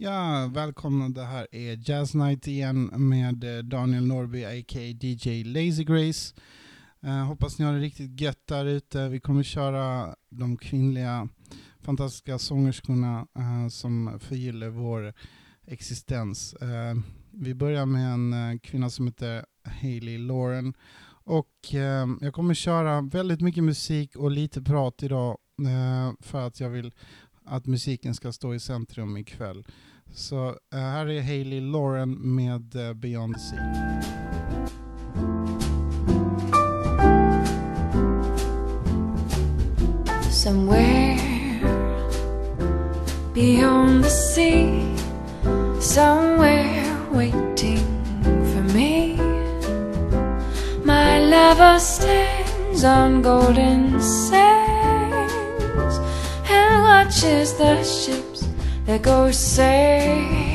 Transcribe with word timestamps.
Ja, 0.00 0.50
välkomna. 0.54 1.08
Det 1.08 1.24
här 1.24 1.46
är 1.52 1.90
Jazz 1.90 2.14
Night 2.14 2.46
igen 2.46 2.84
med 2.84 3.44
eh, 3.44 3.62
Daniel 3.62 4.06
Norby, 4.06 4.44
a.k.a. 4.44 4.82
DJ 5.00 5.44
Lazy 5.44 5.84
Grace. 5.84 6.34
Eh, 7.02 7.24
hoppas 7.24 7.58
ni 7.58 7.64
har 7.64 7.72
det 7.72 7.78
riktigt 7.78 8.20
gött 8.20 8.46
där 8.46 8.64
ute. 8.64 9.08
Vi 9.08 9.20
kommer 9.20 9.42
köra 9.42 10.14
de 10.30 10.56
kvinnliga 10.56 11.28
fantastiska 11.80 12.38
sångerskorna 12.38 13.26
eh, 13.38 13.68
som 13.68 14.20
förgyller 14.20 14.68
vår 14.68 15.14
existens. 15.66 16.54
Eh, 16.54 16.94
vi 17.30 17.54
börjar 17.54 17.86
med 17.86 18.12
en 18.12 18.32
eh, 18.32 18.58
kvinna 18.58 18.90
som 18.90 19.06
heter 19.06 19.44
Hailey 19.64 20.18
Lauren. 20.18 20.74
Och 21.24 21.74
eh, 21.74 22.06
jag 22.20 22.34
kommer 22.34 22.54
köra 22.54 23.00
väldigt 23.00 23.40
mycket 23.40 23.64
musik 23.64 24.16
och 24.16 24.30
lite 24.30 24.62
prat 24.62 25.02
idag 25.02 25.38
för 26.20 26.46
att 26.46 26.60
jag 26.60 26.70
vill 26.70 26.92
att 27.44 27.66
musiken 27.66 28.14
ska 28.14 28.32
stå 28.32 28.54
i 28.54 28.60
centrum 28.60 29.16
ikväll. 29.16 29.64
Så 30.14 30.48
eh, 30.48 30.78
här 30.78 31.06
är 31.06 31.22
Hailey 31.22 31.60
Loren 31.60 32.34
med 32.34 32.76
eh, 32.76 32.94
Beyond 32.94 33.34
the 33.34 33.40
Sea. 33.40 34.02
Somewhere 40.30 41.28
beyond 43.38 44.02
the 44.02 44.10
sea, 44.10 44.82
somewhere 45.80 46.84
waiting 47.12 47.86
for 48.50 48.62
me. 48.74 49.14
My 50.84 51.20
lover 51.20 51.78
stands 51.78 52.82
on 52.82 53.22
golden 53.22 54.00
sands 54.00 55.34
and 56.50 56.82
watches 56.82 57.52
the 57.58 57.84
ships 57.84 58.37
that 58.88 59.02
go 59.02 59.30
sailing. 59.30 60.48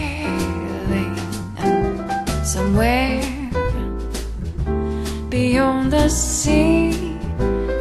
Somewhere 2.43 3.21
beyond 5.29 5.93
the 5.93 6.09
sea, 6.09 7.15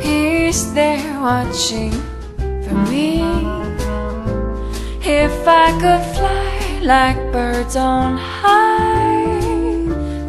he's 0.03 0.75
there 0.75 1.21
watching 1.21 1.93
for 2.37 2.77
me. 2.93 3.25
If 5.01 5.49
I 5.49 5.73
could 5.81 6.05
fly 6.15 6.81
like 6.83 7.17
birds 7.33 7.75
on 7.75 8.19
high, 8.19 9.41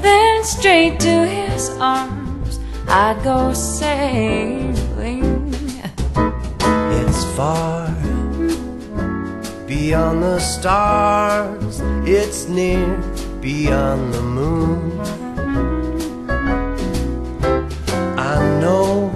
then 0.01 0.43
straight 0.45 1.01
to 1.01 1.27
his 1.27 1.69
arms 1.81 2.61
I'd 2.87 3.21
go 3.25 3.51
sailing. 3.51 5.53
It's 6.95 7.25
far 7.35 8.02
beyond 9.73 10.21
the 10.21 10.39
stars, 10.39 11.81
it's 12.05 12.47
near 12.47 12.95
beyond 13.41 14.13
the 14.13 14.21
moon. 14.21 14.79
I 18.33 18.35
know 18.61 19.09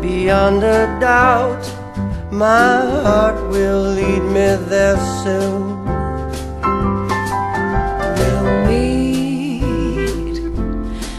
beyond 0.00 0.64
a 0.64 0.82
doubt 0.98 1.64
my 2.32 2.74
heart 3.04 3.38
will 3.54 3.82
lead 3.98 4.24
me 4.36 4.48
there 4.72 5.00
soon. 5.22 5.62
We'll 8.18 8.52
meet 8.70 10.42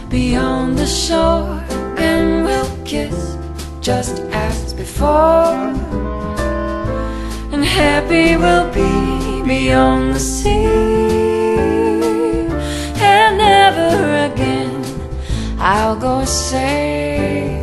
beyond 0.09 0.77
the 0.77 0.89
shore 1.03 1.63
and 2.09 2.43
we'll 2.45 2.73
kiss 2.83 3.37
just 3.79 4.19
as 4.47 4.73
before. 4.73 6.22
Happy 7.63 8.35
we'll 8.35 8.69
be 8.71 9.41
beyond 9.47 10.15
the 10.15 10.19
sea. 10.19 10.65
And 13.01 13.37
never 13.37 14.31
again 14.31 14.83
I'll 15.57 15.95
go 15.95 16.25
sailing. 16.25 17.53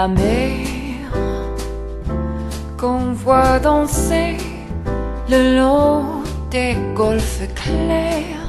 La 0.00 0.08
mer 0.08 0.66
qu'on 2.78 3.12
voit 3.22 3.58
danser 3.58 4.38
le 5.28 5.40
long 5.58 6.22
des 6.50 6.74
golfes 6.94 7.46
clairs. 7.60 8.46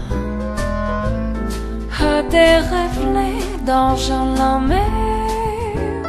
A 2.10 2.24
des 2.36 2.56
reflets 2.76 3.46
d'argent 3.66 4.28
la 4.42 4.60
mer, 4.72 6.06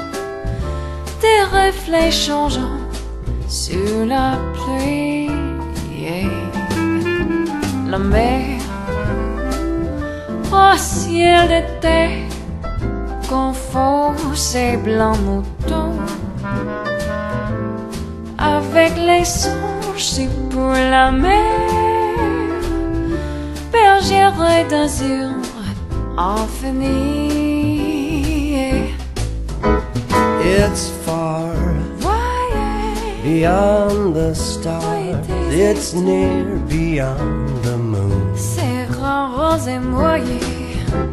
des 1.24 1.42
reflets 1.58 2.12
changeants 2.12 2.84
sur 3.48 4.06
la 4.14 4.28
pluie. 4.54 5.28
La 7.90 7.98
mer 7.98 8.60
au 10.52 10.76
ciel 10.76 11.48
d'été 11.48 12.00
confond 13.28 13.91
ces 14.34 14.76
blancs 14.76 15.18
moutons 15.20 15.92
avec 18.38 18.96
les 18.96 19.24
songes 19.24 20.28
pour 20.50 20.70
la 20.70 21.10
mer 21.10 21.42
bergère 23.72 24.34
d'azur 24.70 25.30
infinie 26.16 27.32
It's 30.44 30.90
far 31.04 31.54
voyez 31.98 33.22
beyond 33.22 34.14
the 34.14 34.34
stars, 34.34 35.26
it's 35.50 35.94
near 35.94 36.56
beyond 36.68 37.62
the 37.62 37.76
moon. 37.76 38.34
ces 38.36 38.86
grands 38.92 39.30
roses 39.36 39.68
émoyés 39.68 40.40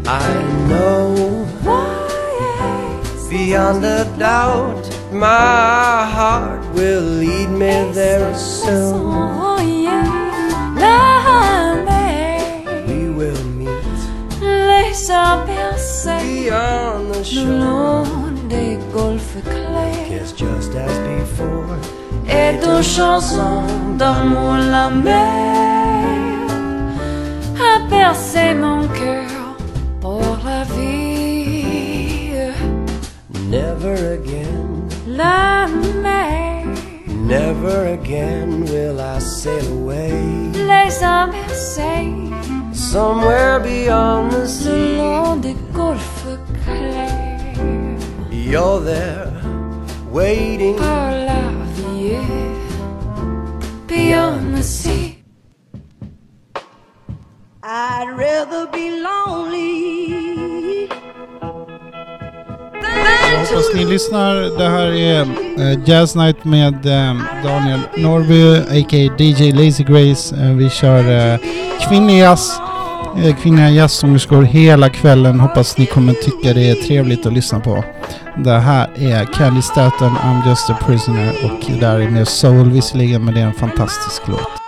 I 0.05 0.33
know 0.67 1.45
voyez 1.63 1.98
beyond 3.29 3.85
a 3.85 4.05
doubt 4.17 4.83
my 5.11 6.05
heart 6.15 6.63
will 6.73 7.01
lead 7.01 7.49
me 7.49 7.91
there 7.93 8.33
soon. 8.35 9.09
La 10.75 11.75
mer 11.85 12.85
We 12.87 13.09
will 13.19 13.43
meet 13.59 13.69
les 14.41 15.09
aperçus 15.11 16.21
beyond 16.23 17.11
the 17.11 17.19
le 17.19 17.23
shore. 17.23 17.45
long 17.45 18.47
des 18.49 18.77
It's 20.11 20.31
just 20.33 20.75
as 20.75 20.97
before. 21.07 21.77
et 22.27 22.53
de 22.65 22.81
chansons 22.81 23.63
d'amour 23.97 24.57
la 24.71 24.89
mer 24.89 26.49
a 27.71 27.89
percé 27.89 28.53
mon 28.53 28.87
cœur 28.87 29.18
love 35.23 35.71
me. 36.05 36.21
Never 37.35 37.77
again 37.99 38.49
will 38.71 38.99
I 38.99 39.19
sail 39.19 39.67
away 39.79 40.11
Les 40.73 41.01
hommes 41.01 41.35
say 41.75 42.01
somewhere 42.73 43.59
beyond 43.59 44.31
the 44.31 44.39
le 44.39 44.47
sea. 44.47 44.97
long 44.97 45.41
des 45.41 45.55
golfes 45.73 46.37
You're 48.31 48.79
there 48.81 49.31
waiting. 50.11 50.75
par 50.77 51.11
la 51.29 51.41
vie 51.75 52.17
beyond 53.87 54.55
the 54.55 54.63
sea. 54.63 55.23
I'd 57.61 58.09
rather 58.17 58.65
be 58.71 58.85
lonely 59.01 59.88
Hoppas 63.49 63.73
ni 63.75 63.85
lyssnar. 63.85 64.57
Det 64.57 64.69
här 64.69 64.85
är 64.85 65.21
eh, 65.21 65.79
Jazz 65.85 66.15
Night 66.15 66.45
med 66.45 66.85
eh, 66.85 67.17
Daniel 67.43 67.79
Norby, 67.97 68.57
a.k.a. 68.57 69.23
DJ 69.23 69.51
Lazy 69.51 69.83
Grace. 69.83 70.35
Eh, 70.35 70.51
vi 70.51 70.69
kör 70.69 71.37
kvinnlig 71.89 72.19
jazz, 72.19 72.59
kvinnliga 73.41 73.69
jazzsångerskor 73.69 74.43
hela 74.43 74.89
kvällen. 74.89 75.39
Hoppas 75.39 75.77
ni 75.77 75.85
kommer 75.85 76.13
tycka 76.13 76.53
det 76.53 76.69
är 76.69 76.75
trevligt 76.75 77.25
att 77.25 77.33
lyssna 77.33 77.59
på. 77.59 77.83
Det 78.37 78.57
här 78.59 78.89
är 78.95 79.25
Candy 79.25 79.61
Staten, 79.61 80.09
I'm 80.09 80.49
just 80.49 80.69
a 80.69 80.77
prisoner 80.85 81.33
och 81.43 81.79
där 81.79 81.99
är 81.99 82.09
mer 82.09 82.25
soul 82.25 82.71
visserligen 82.71 83.25
men 83.25 83.33
det 83.33 83.41
är 83.41 83.45
en 83.45 83.53
fantastisk 83.53 84.21
låt. 84.27 84.58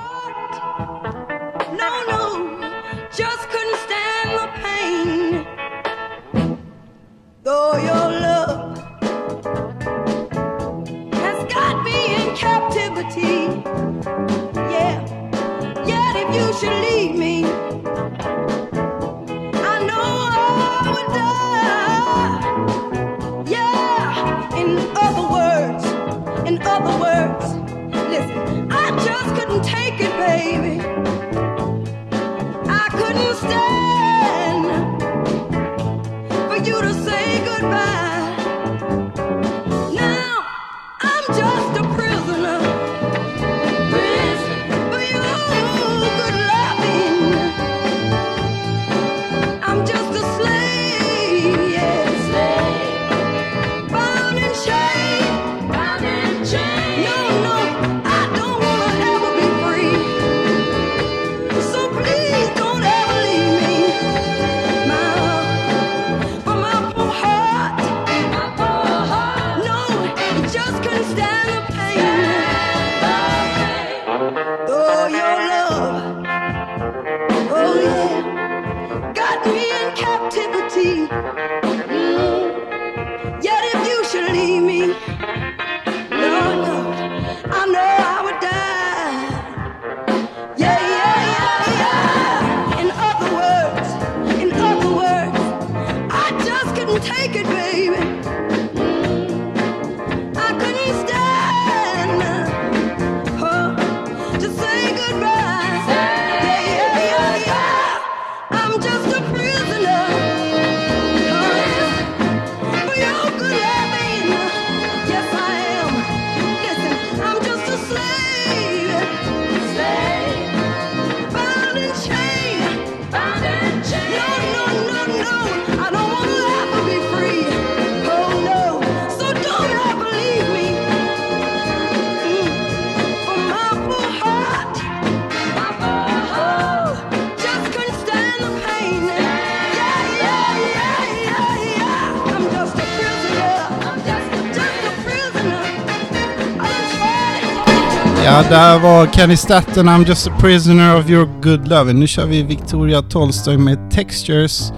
Ja, 148.32 148.44
där 148.50 148.80
var 148.80 149.08
Kenny 149.08 149.38
Statten, 149.38 149.90
I'm 149.90 150.08
just 150.08 150.28
a 150.28 150.32
prisoner 150.40 151.00
of 151.00 151.10
your 151.10 151.30
good 151.42 151.68
love. 151.68 151.94
Nu 151.94 152.08
kör 152.08 152.26
vi 152.26 152.44
Victoria 152.44 153.02
Tolstoy 153.02 153.58
med 153.58 153.92
Textures. 153.92 154.74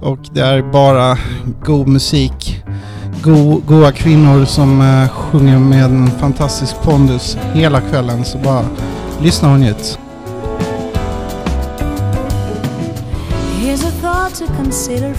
Och 0.00 0.18
det 0.32 0.40
är 0.40 0.62
bara 0.62 1.18
god 1.64 1.88
musik. 1.88 2.64
Go, 3.22 3.60
goa 3.66 3.92
kvinnor 3.92 4.44
som 4.44 4.80
uh, 4.80 5.08
sjunger 5.08 5.58
med 5.58 5.84
en 5.84 6.10
fantastisk 6.10 6.74
pondus 6.82 7.38
hela 7.54 7.80
kvällen. 7.80 8.24
Så 8.24 8.38
bara 8.38 8.64
lyssna 9.22 9.52
och 9.52 9.60
njut. 9.60 9.98
Here's 13.60 13.88
a 13.88 13.92
thought 14.02 14.34
to 14.38 14.62
consider 14.62 15.14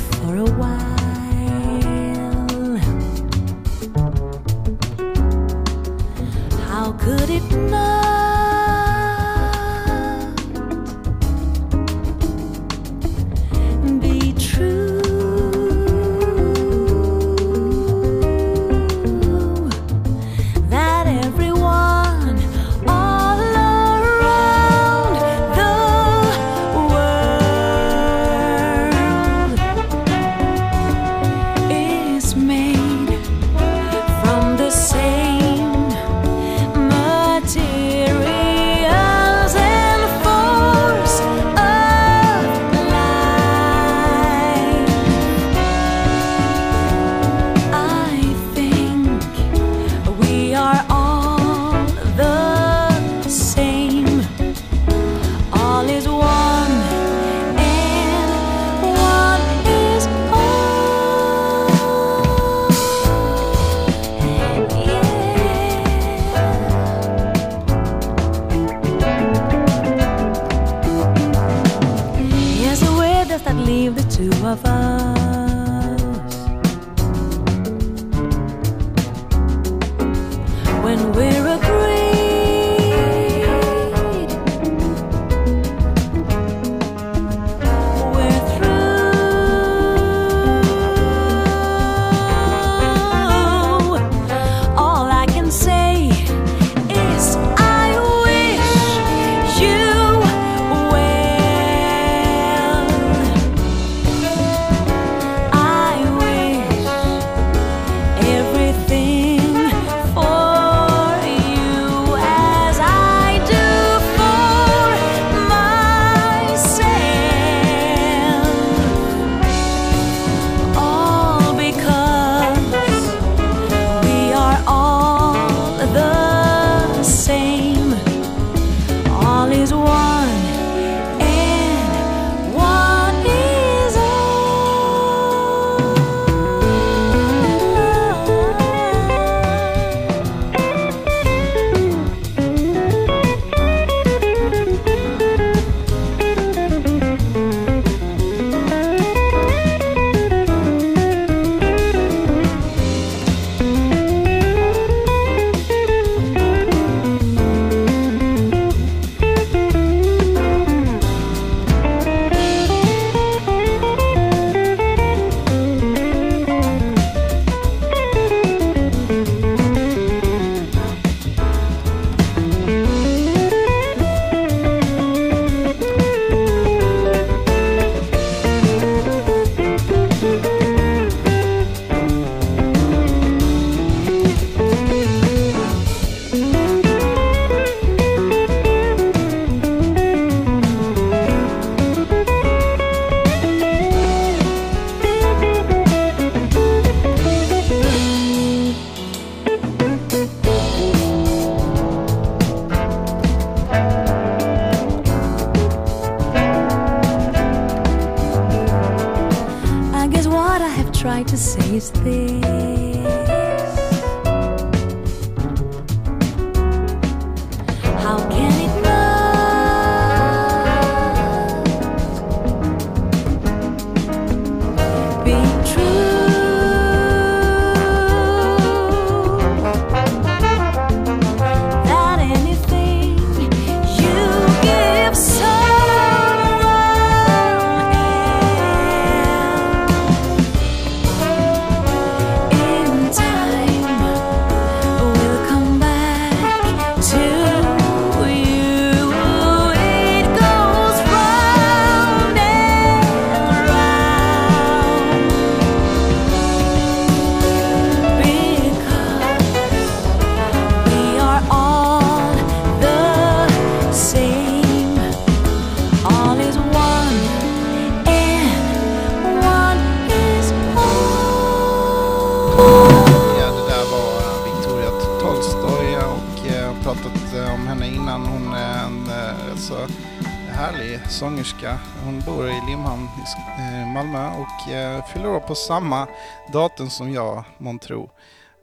samma 285.68 286.08
datum 286.54 286.90
som 286.90 287.12
jag, 287.12 287.44
månntro. 287.58 288.10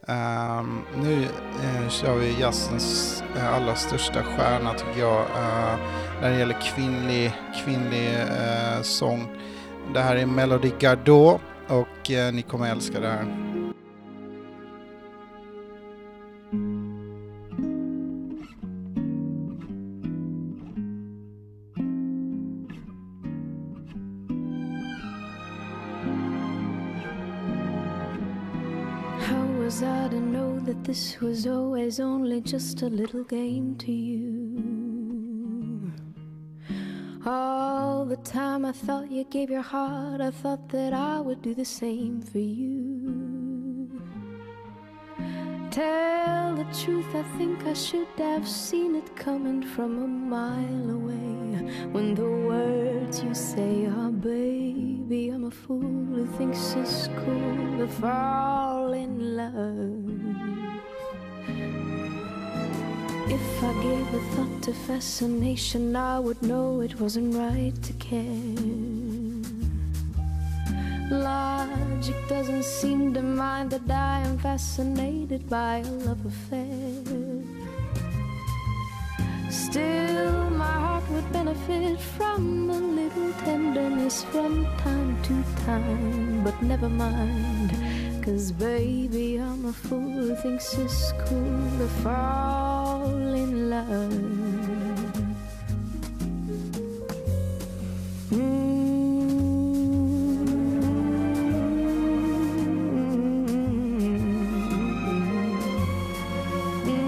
Um, 0.06 0.14
ehm, 0.16 0.82
nu 1.02 1.22
uh, 1.22 1.88
kör 1.88 2.16
vi 2.16 2.40
jazzens 2.40 3.22
uh, 3.36 3.54
allra 3.54 3.74
största 3.74 4.22
stjärna 4.22 4.74
tycker 4.74 5.00
jag 5.00 5.20
uh, 5.20 5.76
när 6.20 6.30
det 6.30 6.38
gäller 6.38 6.60
kvinnlig, 6.60 7.32
kvinnlig 7.64 8.08
uh, 8.08 8.82
sång. 8.82 9.26
Det 9.94 10.00
här 10.00 10.16
är 10.16 10.26
Melody 10.26 10.70
Gardot 10.78 11.40
och 11.68 12.10
ni 12.32 12.42
kommer 12.42 12.70
älska 12.70 13.00
det 13.00 13.08
här. 13.08 13.43
Just 32.44 32.82
a 32.82 32.86
little 32.86 33.24
game 33.24 33.74
to 33.76 33.90
you? 33.90 35.90
All 37.24 38.04
the 38.04 38.18
time 38.18 38.66
I 38.66 38.72
thought 38.72 39.10
you 39.10 39.24
gave 39.24 39.48
your 39.48 39.62
heart, 39.62 40.20
I 40.20 40.30
thought 40.30 40.68
that 40.68 40.92
I 40.92 41.20
would 41.20 41.40
do 41.40 41.54
the 41.54 41.64
same 41.64 42.20
for 42.20 42.38
you. 42.38 43.88
Tell 45.70 46.54
the 46.54 46.66
truth, 46.84 47.14
I 47.14 47.22
think 47.38 47.64
I 47.64 47.72
should 47.72 48.08
have 48.18 48.46
seen 48.46 48.94
it 48.94 49.16
coming 49.16 49.62
from 49.62 50.02
a 50.02 50.06
mile 50.06 50.90
away. 50.90 51.14
When 51.92 52.14
the 52.14 52.30
words 52.30 53.24
you 53.24 53.34
say 53.34 53.86
are, 53.86 54.10
baby, 54.10 55.30
I'm 55.30 55.44
a 55.44 55.50
fool 55.50 55.80
who 55.80 56.26
thinks 56.36 56.74
it's 56.74 57.08
cool 57.24 57.78
to 57.78 57.88
fall 57.88 58.92
in 58.92 59.34
love. 59.34 60.73
If 63.26 63.64
I 63.64 63.72
gave 63.82 64.14
a 64.14 64.20
thought 64.34 64.62
to 64.64 64.74
fascination, 64.74 65.96
I 65.96 66.20
would 66.20 66.42
know 66.42 66.82
it 66.82 67.00
wasn't 67.00 67.34
right 67.34 67.74
to 67.82 67.92
care. 67.94 68.84
Logic 71.10 72.16
doesn't 72.28 72.64
seem 72.64 73.14
to 73.14 73.22
mind 73.22 73.70
that 73.70 73.90
I 73.90 74.20
am 74.20 74.36
fascinated 74.38 75.48
by 75.48 75.78
a 75.78 75.90
love 76.06 76.24
affair. 76.26 77.00
Still, 79.50 80.50
my 80.50 80.72
heart 80.84 81.08
would 81.10 81.32
benefit 81.32 81.98
from 81.98 82.68
a 82.68 82.78
little 82.78 83.32
tenderness 83.44 84.22
from 84.24 84.66
time 84.76 85.16
to 85.22 85.42
time. 85.64 86.44
But 86.44 86.60
never 86.62 86.90
mind, 86.90 87.72
Cause 88.24 88.52
baby, 88.52 89.36
I'm 89.36 89.66
a 89.66 89.72
fool 89.74 90.00
who 90.00 90.34
thinks 90.36 90.72
it's 90.78 91.12
cool 91.26 91.70
to 91.76 91.86
fall 92.02 93.04
in 93.34 93.68
love. 93.68 94.12
Mm. 98.30 98.64
Mm. 106.86 107.04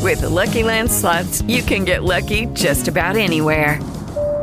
With 0.00 0.20
the 0.20 0.28
Lucky 0.28 0.62
Land 0.62 0.88
slots, 0.88 1.42
you 1.48 1.62
can 1.62 1.84
get 1.84 2.04
lucky 2.04 2.46
just 2.54 2.86
about 2.86 3.16
anywhere. 3.16 3.80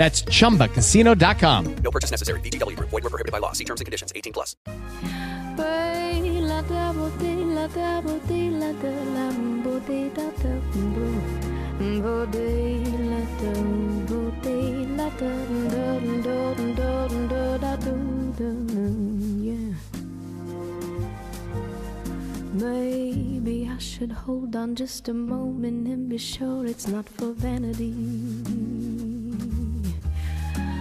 That's 0.00 0.22
chumbacasino.com. 0.22 1.76
No 1.84 1.90
purchase 1.90 2.10
necessary. 2.10 2.40
VGW 2.40 2.74
Group. 2.74 2.88
Void 2.88 3.04
were 3.04 3.10
prohibited 3.10 3.32
by 3.32 3.38
law. 3.38 3.52
See 3.52 3.66
terms 3.66 3.82
and 3.82 3.84
conditions. 3.84 4.10
18 4.16 4.32
plus. 4.32 4.56
Maybe 22.54 23.68
I 23.68 23.78
should 23.78 24.12
hold 24.12 24.56
on 24.56 24.74
just 24.76 25.08
a 25.08 25.14
moment 25.14 25.86
and 25.88 26.08
be 26.08 26.16
sure 26.16 26.64
it's 26.64 26.88
not 26.88 27.06
for 27.06 27.32
vanity. 27.32 27.94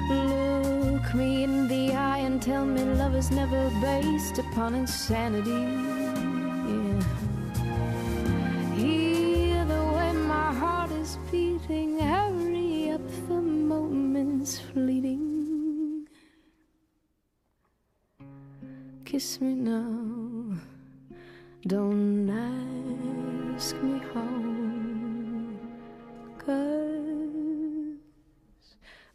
Look 0.09 1.13
me 1.13 1.43
in 1.43 1.67
the 1.67 1.93
eye 1.93 2.19
and 2.19 2.41
tell 2.41 2.65
me 2.65 2.83
love 2.83 3.13
is 3.13 3.29
never 3.29 3.69
based 3.79 4.39
upon 4.39 4.73
insanity. 4.73 5.51
Yeah. 6.71 7.03
Hear 8.75 9.65
the 9.65 9.83
way 9.95 10.11
my 10.13 10.51
heart 10.51 10.91
is 10.91 11.19
beating, 11.31 11.99
hurry 11.99 12.89
up, 12.89 13.07
the 13.27 13.39
moment's 13.39 14.59
fleeting. 14.59 16.07
Kiss 19.05 19.39
me 19.41 19.53
now, 19.53 20.57
don't 21.67 22.29
ask 23.55 23.75
me 23.83 24.01
how. 24.13 24.27
Cause 26.39 26.88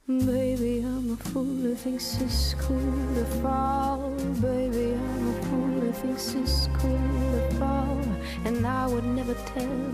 Baby, 0.06 0.80
I'm 0.84 1.12
a 1.14 1.16
fool 1.16 1.44
who 1.44 1.74
thinks 1.74 2.20
it's 2.20 2.52
cool 2.60 2.78
to 3.14 3.24
fall. 3.40 4.10
Baby, 4.42 4.92
I'm 4.92 5.28
a 5.30 5.42
fool 5.44 5.80
who 5.80 5.92
thinks 5.92 6.34
it's 6.34 6.68
cool 6.74 6.90
to 7.32 7.54
fall. 7.58 8.02
And 8.44 8.66
I 8.66 8.86
would 8.86 9.06
never 9.06 9.32
tell 9.32 9.90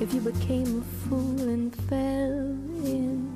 if 0.00 0.12
you 0.12 0.20
became 0.20 0.80
a 0.80 1.08
fool 1.08 1.48
and 1.48 1.72
fell 1.88 2.58
in 2.84 3.32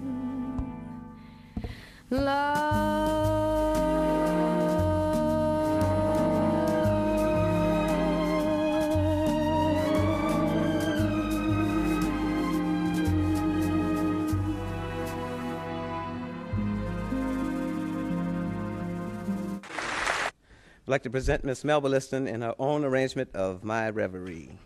I'd 20.87 20.93
like 20.93 21.03
to 21.03 21.11
present 21.11 21.43
Miss 21.43 21.65
Melba 21.65 21.89
Liston 21.89 22.29
in 22.29 22.43
her 22.43 22.55
own 22.61 22.85
arrangement 22.85 23.31
of 23.35 23.65
My 23.65 23.91
Reverie. 23.91 24.57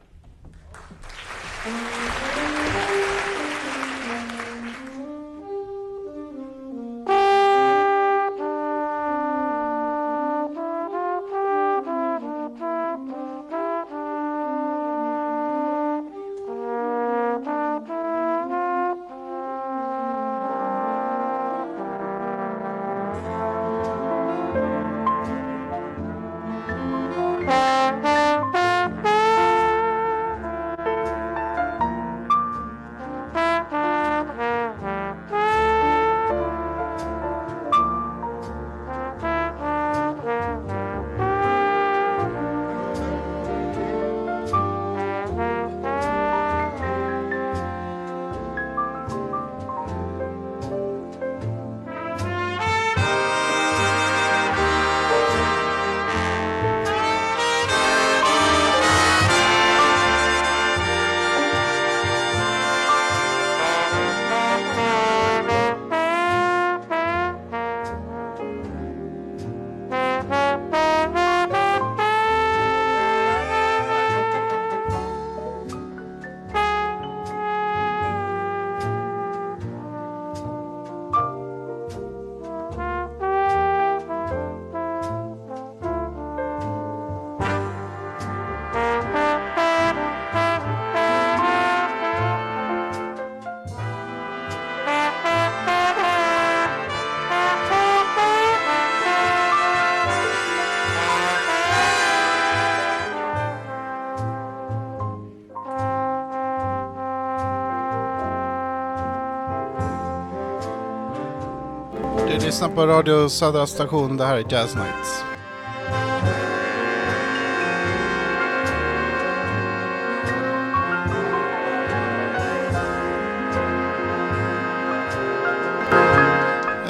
Du 112.31 112.39
lyssnar 112.39 112.69
på 112.69 112.87
Radio 112.87 113.29
Södra 113.29 113.67
Station. 113.67 114.17
Det 114.17 114.25
här 114.25 114.37
är 114.37 114.53
Jazz 114.53 114.75
Nights. 114.75 115.25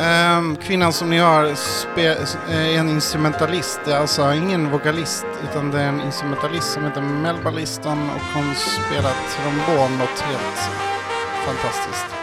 Ehm, 0.00 0.57
kvinnan 0.57 0.92
som 0.92 1.11
ni 1.11 1.18
har 1.18 1.44
eh, 1.44 1.55
är 2.48 2.79
en 2.79 2.88
instrumentalist. 2.88 3.81
Det 3.85 3.92
är 3.92 3.98
alltså 3.98 4.35
ingen 4.35 4.70
vokalist 4.70 5.26
utan 5.50 5.70
det 5.70 5.81
är 5.81 5.88
en 5.88 6.00
instrumentalist 6.00 6.72
som 6.72 6.85
heter 6.85 7.03
Melba 7.03 7.50
Liston 7.50 8.11
och 8.11 8.20
hon 8.35 8.55
spelar 8.55 9.12
trombon 9.37 9.98
något 9.98 10.20
helt 10.20 10.70
fantastiskt. 11.46 12.19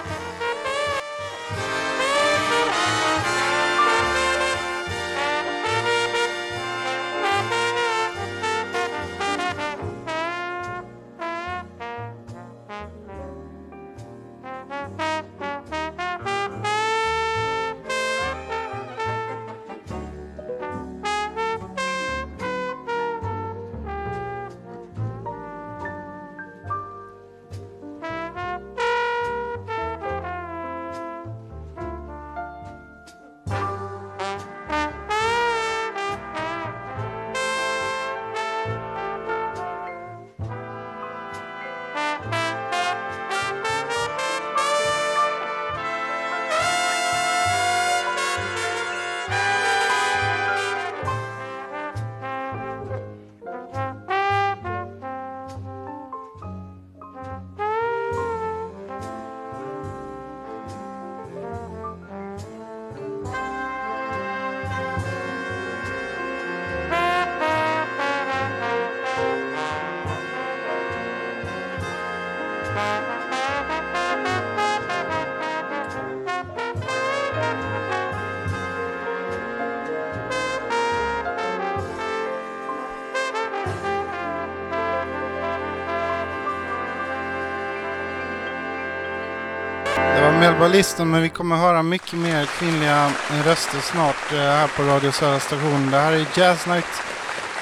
Var 90.67 90.73
listan, 90.73 91.09
men 91.11 91.21
vi 91.21 91.29
kommer 91.29 91.55
höra 91.55 91.83
mycket 91.83 92.19
mer 92.19 92.45
kvinnliga 92.45 93.09
röster 93.45 93.79
snart 93.79 94.33
eh, 94.33 94.37
här 94.37 94.67
på 94.67 94.83
Radio 94.83 95.11
Södra 95.11 95.39
station. 95.39 95.91
Det 95.91 95.97
här 95.97 96.11
är 96.11 96.25
Jazz 96.37 96.67
Night. 96.67 96.85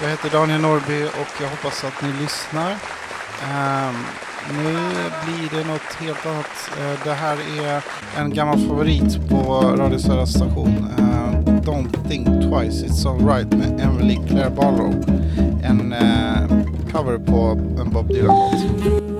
Jag 0.01 0.09
heter 0.09 0.29
Daniel 0.29 0.61
Norby 0.61 1.05
och 1.05 1.41
jag 1.41 1.49
hoppas 1.49 1.83
att 1.83 2.01
ni 2.01 2.09
lyssnar. 2.21 2.71
Um, 2.71 3.95
nu 4.57 4.73
blir 5.25 5.59
det 5.59 5.67
något 5.67 5.93
helt 5.99 6.25
annat. 6.25 6.71
Uh, 6.79 7.03
det 7.03 7.13
här 7.13 7.37
är 7.59 7.81
en 8.17 8.33
gammal 8.33 8.59
favorit 8.67 9.29
på 9.29 9.73
Radio 9.77 9.99
Södra 9.99 10.25
station. 10.25 10.87
Uh, 10.99 11.61
Don't 11.61 12.09
think 12.09 12.27
twice, 12.27 12.85
it's 12.85 13.09
alright 13.09 13.53
med 13.53 13.81
Emily 13.81 14.19
Claire 14.27 14.49
Barlow. 14.49 14.93
En 15.63 15.93
uh, 15.93 16.65
cover 16.91 17.17
på 17.17 17.59
en 17.81 17.89
Bob 17.89 18.07
Dylan-låt. 18.07 19.14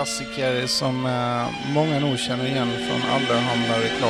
Klassiker 0.00 0.66
som 0.66 1.06
eh, 1.06 1.72
många 1.74 1.98
nog 1.98 2.18
känner 2.18 2.46
igen 2.46 2.68
från 2.88 3.10
allehanda 3.10 3.78
reklamer 3.78 4.09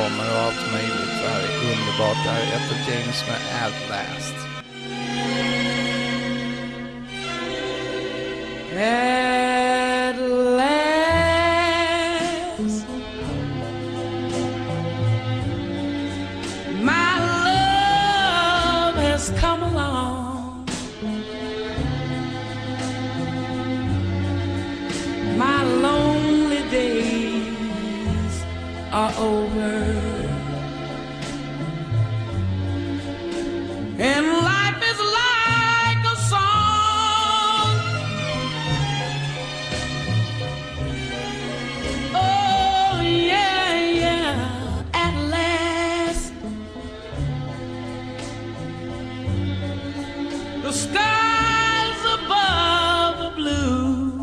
The 50.71 50.77
skies 50.77 52.01
above 52.17 53.15
are 53.25 53.35
blue. 53.35 54.13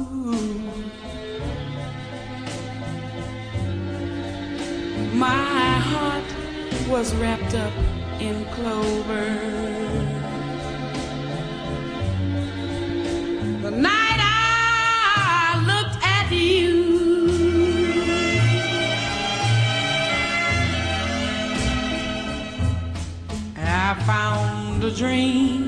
My 5.12 5.44
heart 5.90 6.28
was 6.88 7.14
wrapped 7.16 7.54
up 7.54 7.74
in 8.18 8.46
clover. 8.54 9.28
The 13.60 13.70
night 13.70 14.20
I 14.24 15.62
looked 15.70 15.98
at 16.02 16.32
you. 16.32 16.78
I 23.54 23.94
found 24.06 24.82
a 24.82 24.90
dream 24.90 25.67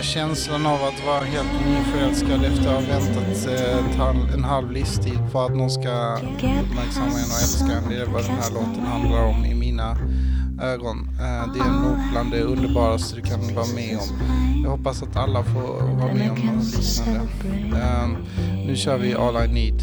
här 0.00 0.06
känslan 0.06 0.66
av 0.66 0.84
att 0.84 1.06
vara 1.06 1.20
helt 1.20 1.66
nyförälskad 1.66 2.44
efter 2.44 2.68
att 2.68 2.74
ha 2.74 2.98
väntat 2.98 3.46
eh, 3.46 3.90
ett 3.90 3.96
halv, 3.96 4.34
en 4.34 4.44
halv 4.44 4.72
livstid 4.72 5.18
på 5.32 5.40
att 5.40 5.56
någon 5.56 5.70
ska 5.70 6.16
uppmärksamma 6.16 7.06
en 7.06 7.30
och 7.34 7.40
älska 7.42 7.72
en. 7.72 7.88
Det 7.88 7.96
är 7.96 8.06
vad 8.06 8.22
den 8.24 8.34
här 8.34 8.50
låten 8.54 8.86
handlar 8.86 9.24
om 9.24 9.44
i 9.44 9.54
mina 9.54 9.96
ögon. 10.62 11.08
Eh, 11.20 11.52
det 11.52 11.60
är 11.60 11.82
nog 11.82 11.96
bland 12.12 12.30
det 12.30 12.42
underbaraste 12.42 13.16
du 13.16 13.22
kan 13.22 13.54
vara 13.54 13.66
med 13.74 13.98
om. 13.98 14.08
Jag 14.64 14.70
hoppas 14.70 15.02
att 15.02 15.16
alla 15.16 15.42
får 15.42 15.96
vara 15.96 16.14
med 16.14 16.30
om 16.30 16.38
något 16.38 16.76
liknande. 16.76 17.20
Eh, 17.78 18.08
nu 18.66 18.76
kör 18.76 18.98
vi 18.98 19.14
All 19.14 19.44
I 19.44 19.48
Need 19.52 19.82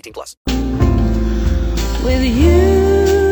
18 0.00 0.12
plus. 0.14 0.36
with 2.02 2.24
you. 2.24 3.29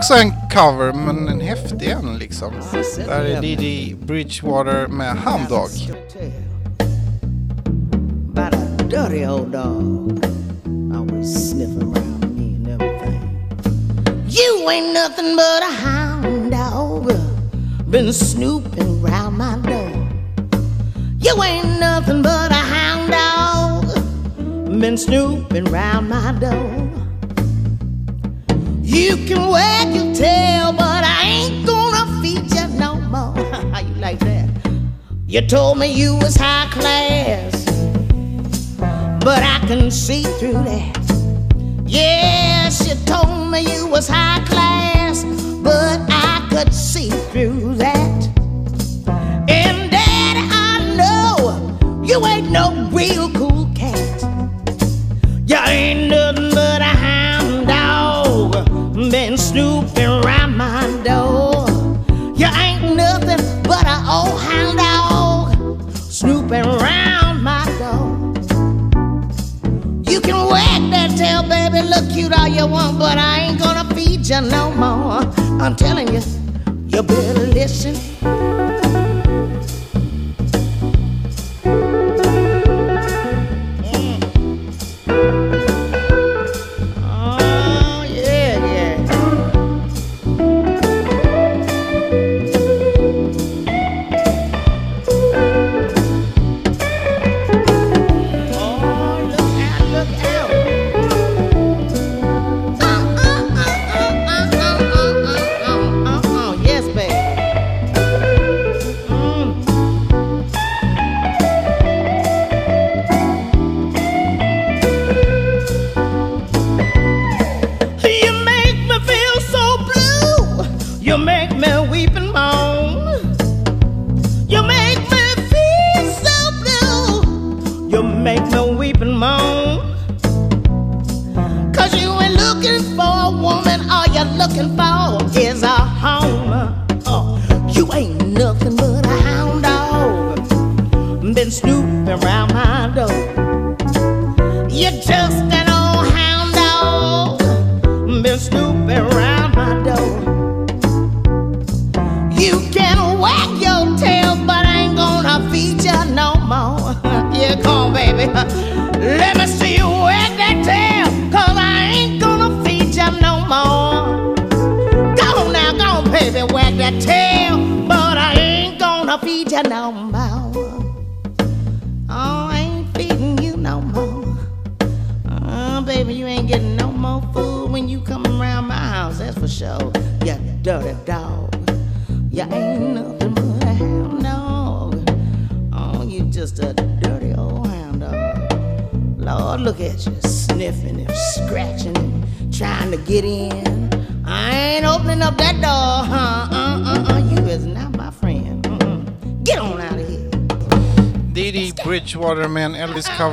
Också 0.00 0.14
en 0.14 0.32
cover 0.52 0.92
men 0.92 1.28
en 1.28 1.40
häftig 1.40 1.90
en 1.90 2.18
liksom. 2.18 2.52
Det 2.96 3.12
här 3.12 3.24
är 3.24 3.40
Dee 3.40 3.56
Dee 3.56 3.94
Bridgewater 3.94 4.86
med 4.86 5.16
Hound 5.16 5.48
Dog. 5.48 5.68
about 8.32 8.54
a 8.54 8.84
dirty 8.88 9.26
old 9.26 9.52
dog. 9.52 10.24
Always 10.94 11.50
sniffing 11.50 11.82
around. 11.82 12.20
You 14.28 14.70
ain't 14.70 14.94
nothing 14.94 15.36
but 15.36 15.62
a 15.62 15.72
hound 15.84 16.50
dog. 16.50 17.12
Been 17.90 18.12
snooping 18.12 19.02
round 19.02 19.36
my 19.38 19.58
door. 19.68 20.08
You 21.20 21.42
ain't 21.42 21.80
nothing 21.80 22.22
but 22.22 22.50
a 22.50 22.64
hound 22.74 23.12
dog. 23.12 24.80
Been 24.80 24.96
snooping 24.96 25.64
round 25.64 26.08
my 26.08 26.32
door. 26.40 26.99
You 29.00 29.16
can 29.28 29.48
wag 29.48 29.94
your 29.94 30.14
tail, 30.14 30.72
but 30.72 31.02
I 31.04 31.22
ain't 31.24 31.66
gonna 31.66 32.04
feed 32.20 32.46
you 32.54 32.66
no 32.78 32.96
more. 33.14 33.34
How 33.72 33.80
you 33.80 33.94
like 33.94 34.18
that? 34.20 34.48
You 35.26 35.40
told 35.46 35.78
me 35.78 35.92
you 35.92 36.16
was 36.16 36.36
high 36.36 36.68
class 36.70 37.60
but 39.20 39.42
I 39.42 39.58
can 39.66 39.90
see 39.90 40.22
through 40.22 40.64
that. 40.64 40.96
Yes, 41.86 42.88
you 42.88 42.94
told 43.04 43.50
me 43.50 43.60
you 43.60 43.86
was 43.86 44.08
high 44.08 44.42
class, 44.46 45.24
but 45.62 46.00
I 46.10 46.46
could 46.50 46.72
see 46.72 47.10
through 47.30 47.74
that. 47.76 48.28
And 49.48 49.90
Daddy, 49.90 50.44
I 50.50 50.94
know 50.96 52.02
you 52.02 52.24
ain't 52.26 52.50
no 52.50 52.88
real 52.90 53.28
can 70.30 70.46
wag 70.46 70.90
that 70.90 71.16
tail, 71.16 71.42
baby, 71.42 71.86
look 71.88 72.08
cute 72.10 72.32
all 72.32 72.48
you 72.48 72.66
want, 72.66 72.98
but 72.98 73.18
I 73.18 73.40
ain't 73.40 73.58
gonna 73.58 73.84
feed 73.94 74.28
you 74.28 74.40
no 74.40 74.72
more. 74.74 75.22
I'm 75.60 75.74
telling 75.76 76.08
you, 76.12 76.22
you 76.86 77.02
better 77.02 77.46
listen. 77.46 78.69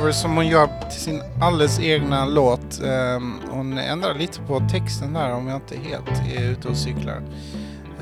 cover 0.08 0.12
som 0.12 0.36
hon 0.36 0.46
gör 0.46 0.68
till 0.90 1.00
sin 1.00 1.22
alldeles 1.40 1.80
egna 1.80 2.26
låt. 2.26 2.80
Ehm, 2.84 3.40
hon 3.50 3.78
ändrar 3.78 4.14
lite 4.14 4.40
på 4.40 4.60
texten 4.70 5.12
där 5.12 5.32
om 5.32 5.48
jag 5.48 5.56
inte 5.56 5.76
helt 5.76 6.36
är 6.36 6.50
ute 6.50 6.68
och 6.68 6.76
cyklar. 6.76 7.22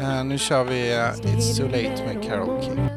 Ehm, 0.00 0.28
nu 0.28 0.38
kör 0.38 0.64
vi 0.64 0.92
eh, 0.92 0.98
It's 0.98 1.56
Too 1.56 1.66
Late 1.66 2.04
med 2.04 2.24
Carole 2.24 2.62
King. 2.62 2.88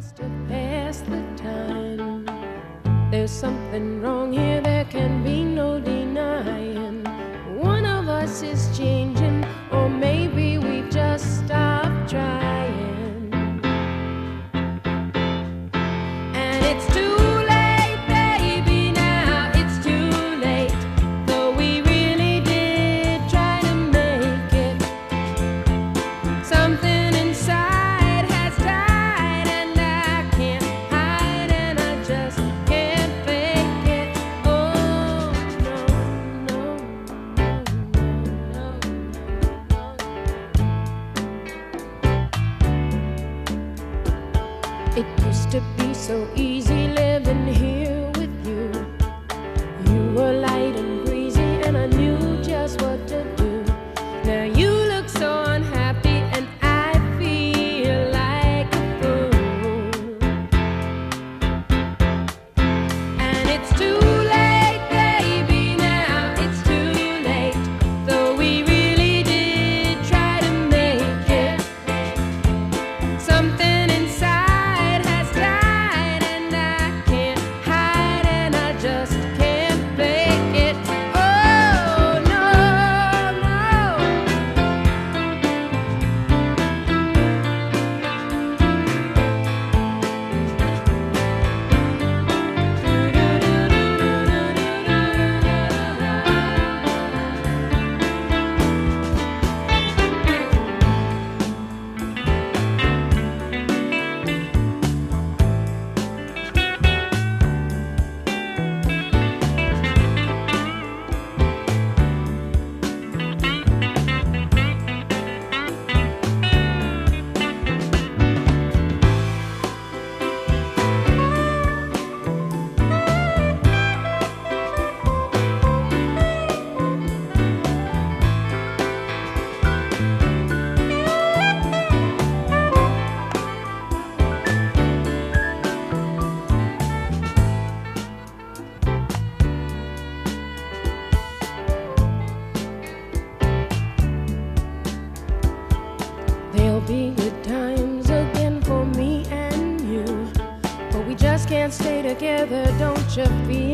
should 153.20 153.48
be 153.50 153.69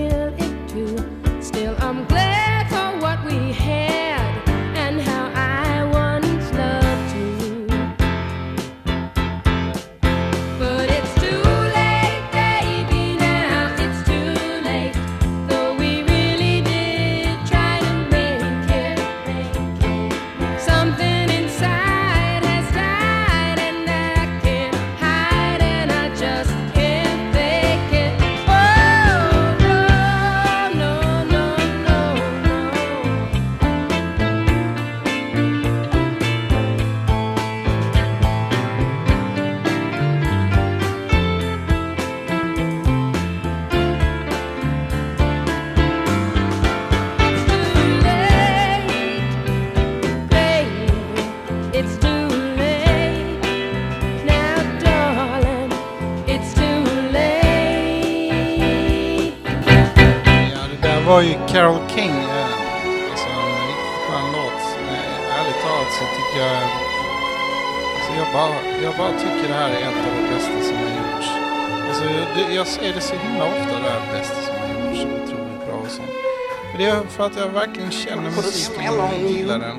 att 77.35 77.41
jag 77.41 77.49
verkligen 77.49 77.91
känner 77.91 78.31
musiken 78.31 78.99
och 78.99 79.31
gillar 79.31 79.59
den. 79.59 79.77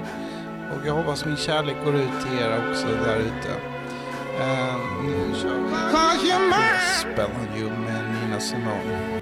Och 0.72 0.86
jag 0.86 0.94
hoppas 0.94 1.24
min 1.24 1.36
kärlek 1.36 1.76
går 1.84 1.94
ut 1.94 2.10
till 2.22 2.38
er 2.38 2.70
också 2.70 2.86
där 2.86 3.16
ute. 3.16 3.50
Uh, 4.40 5.04
nu 5.04 5.34
kör 5.42 5.58
vi 5.58 5.70
Cause 5.92 6.26
you're 6.26 6.40
mine. 6.40 7.12
Spell 7.12 7.30
on 7.40 7.58
you 7.58 7.70
med 7.70 8.04
Nina 8.14 8.40
Simone. 8.40 9.20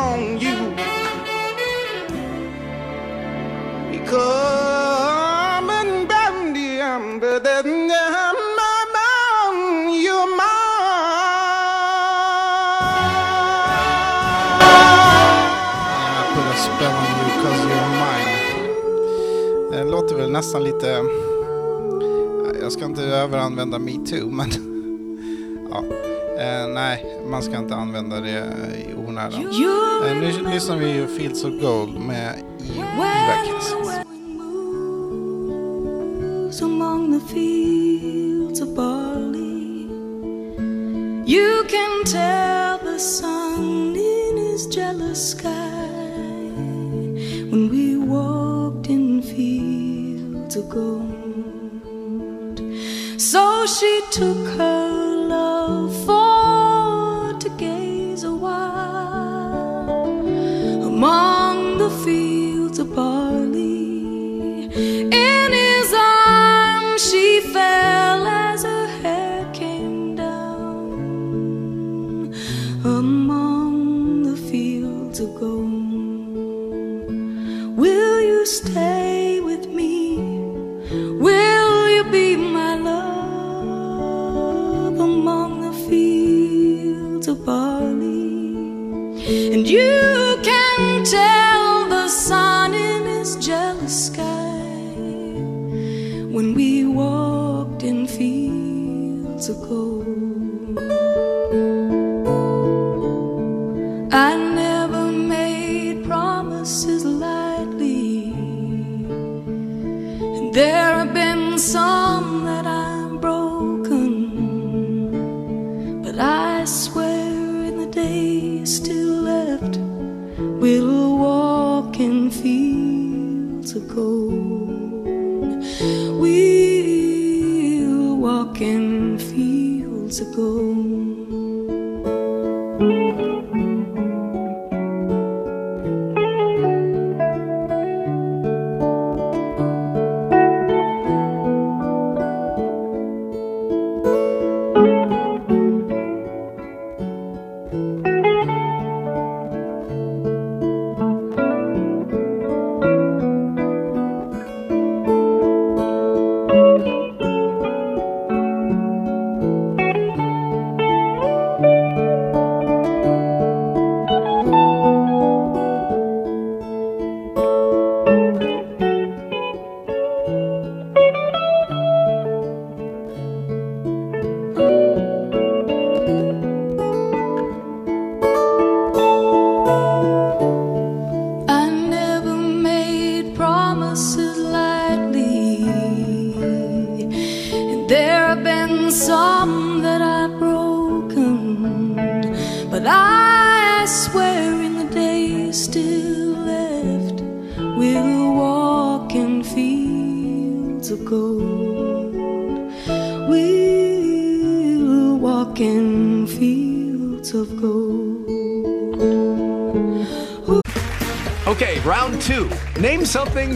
On 0.00 0.38
you. 0.40 0.56
Because 3.92 5.58
I'm 5.58 5.68
in 5.80 6.06
Bandy, 6.08 6.80
I'm 6.80 7.20
the 7.20 7.40
you're 10.04 10.30
I 15.92 16.22
put 16.32 16.46
ah, 16.46 16.52
a 16.52 16.56
spell 16.64 16.96
on 17.00 17.10
you 17.18 17.28
cause 17.42 17.62
you're 17.70 17.90
mine. 18.02 18.30
Det 19.70 19.84
låter 19.84 20.14
väl 20.16 20.30
nästan 20.30 20.64
lite... 20.64 21.04
Jag 22.62 22.72
ska 22.72 22.84
inte 22.84 23.02
överanvända 23.02 23.78
metoo, 23.78 24.30
men... 24.30 24.50
ja. 25.70 25.84
Eh, 26.38 26.68
nej, 26.68 27.20
man 27.30 27.42
ska 27.42 27.56
inte 27.56 27.74
använda 27.74 28.20
det 28.20 28.44
i 28.88 28.94
onödan. 29.10 29.40
Eh, 30.06 30.16
nu 30.16 30.50
lyssnar 30.52 30.76
vi 30.76 30.90
ju 30.92 31.06
Fields 31.06 31.44
of 31.44 31.50
Gold 31.60 32.00
med 32.00 32.34
Eva 32.76 33.44
Kiss. 33.44 33.74
among 36.62 37.10
the 37.12 37.20
fields 37.34 38.60
of 38.60 38.74
barley. 38.74 39.86
You 41.24 41.64
can 41.68 42.04
tell 42.04 42.78
the 42.78 42.98
sun 42.98 43.96
in 43.96 44.36
his 44.36 44.66
jealous 44.66 45.30
sky 45.30 45.88
when 47.50 47.70
we 47.70 47.96
walked 47.96 48.88
in 48.90 49.22
fields 49.22 50.56
of 50.56 50.68
gold. 50.68 52.60
So 53.16 53.64
she 53.66 53.92
took 54.10 54.42
her 54.58 54.79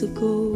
fields 0.00 0.02
ago. 0.02 0.52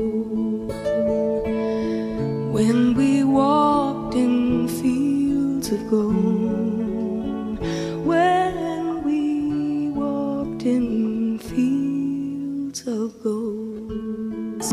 When 2.52 2.94
we 2.94 3.24
walked 3.24 4.14
in 4.14 4.68
fields 4.68 5.72
of 5.72 5.90
gold. 5.90 7.58
When 8.06 9.04
we 9.04 9.90
walked 9.90 10.62
in 10.62 11.38
fields 11.38 12.86
of 12.86 13.22
gold. 13.22 14.64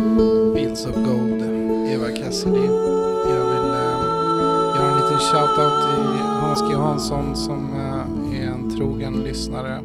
Fields 0.55 0.86
of 0.86 0.95
Gold, 0.95 1.41
Eva 1.88 2.11
Cassidy. 2.11 2.65
Jag 3.30 3.45
vill 3.51 3.74
eh, 3.74 4.76
göra 4.76 4.91
en 4.91 4.95
liten 4.95 5.19
shoutout 5.19 5.82
till 5.82 6.03
Hans 6.41 6.61
G 6.61 6.76
Hansson 6.76 7.36
som 7.36 7.74
eh, 7.74 8.39
är 8.39 8.47
en 8.47 8.78
trogen 8.78 9.24
lyssnare. 9.24 9.82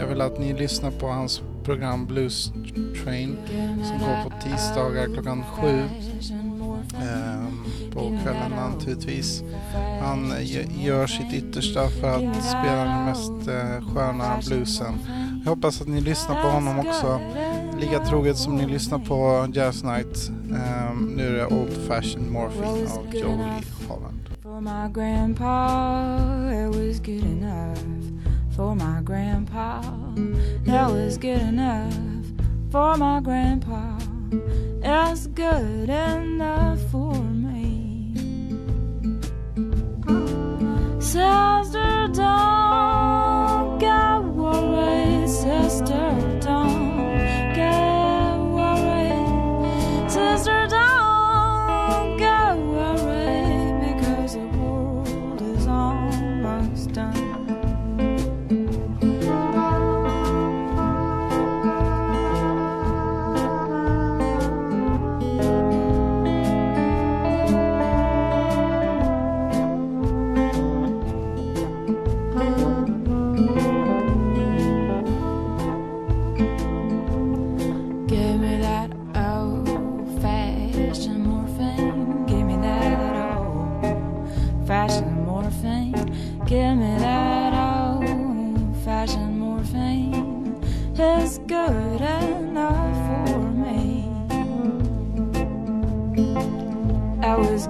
Jag 0.00 0.06
vill 0.06 0.20
att 0.20 0.38
ni 0.38 0.52
lyssnar 0.52 0.90
på 0.90 1.06
hans 1.06 1.42
program 1.64 2.06
Blues 2.06 2.52
Train 3.04 3.36
som 3.84 3.98
går 3.98 4.24
på 4.24 4.32
tisdagar 4.42 5.14
klockan 5.14 5.44
sju. 5.44 5.82
Ehm, 7.02 7.64
på 7.92 8.00
kvällen 8.22 8.50
naturligtvis. 8.50 9.42
Han 10.00 10.32
gör 10.78 11.06
sitt 11.06 11.32
yttersta 11.32 11.88
för 11.88 12.08
att 12.08 12.44
spela 12.44 12.84
den 12.84 13.04
mest 13.04 13.48
eh, 13.48 13.94
sköna 13.94 14.38
bluesen. 14.46 14.98
Jag 15.44 15.50
hoppas 15.50 15.80
att 15.80 15.88
ni 15.88 16.00
lyssnar 16.00 16.42
på 16.42 16.48
honom 16.48 16.78
också. 16.78 17.20
Lika 17.80 17.98
troget 17.98 18.36
som 18.36 18.56
ni 18.56 18.66
lyssnar 18.66 18.98
på 18.98 19.46
Jazz 19.54 19.84
Night. 19.84 20.30
Ehm, 20.30 21.12
nu 21.16 21.26
är 21.26 21.32
det 21.32 21.46
Old 21.46 21.72
Fashioned 21.88 22.32
Morphine 22.32 22.88
av 22.90 23.14
Jolie 23.14 23.62
Holland. 23.88 24.20
For 28.60 28.76
my 28.76 29.00
grandpa, 29.00 29.80
that 30.66 30.90
was 30.90 31.16
good 31.16 31.40
enough. 31.40 31.94
For 32.70 32.94
my 32.98 33.20
grandpa, 33.20 33.98
it's 34.82 35.28
good 35.28 35.88
enough 35.88 36.78
for 36.90 37.14
me. 37.14 38.12
Sister, 41.00 42.08
don't 42.12 43.78
get 43.78 44.24
worried. 44.24 45.26
Sister, 45.26 46.29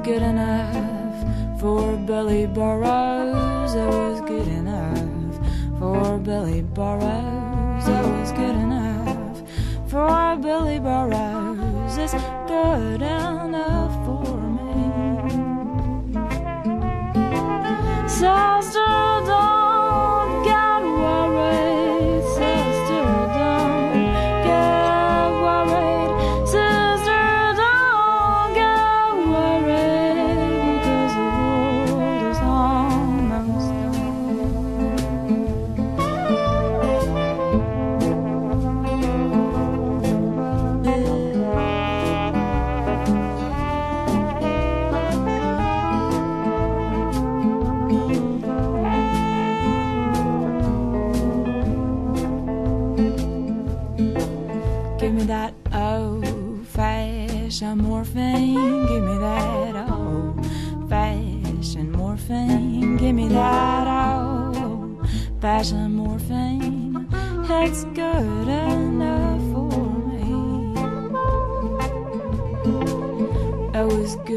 good 0.03 0.23
enough 0.23 1.61
for 1.61 1.97
Billy 1.97 2.47
Burroughs. 2.47 3.75
It 3.75 3.87
was 3.87 4.21
good 4.23 4.49
enough 4.49 5.39
for 5.79 6.19
Billy 6.19 6.63
Burroughs. 6.63 7.87
It 7.87 8.07
was 8.07 8.33
good 8.33 8.55
enough 8.55 9.43
for 9.91 10.37
Billy 10.41 10.79
Burroughs. 10.79 11.99
It's 11.99 12.15
good 12.47 13.03
enough 13.03 13.93
for 14.07 14.41
me. 14.57 14.89
Sister, 18.09 18.60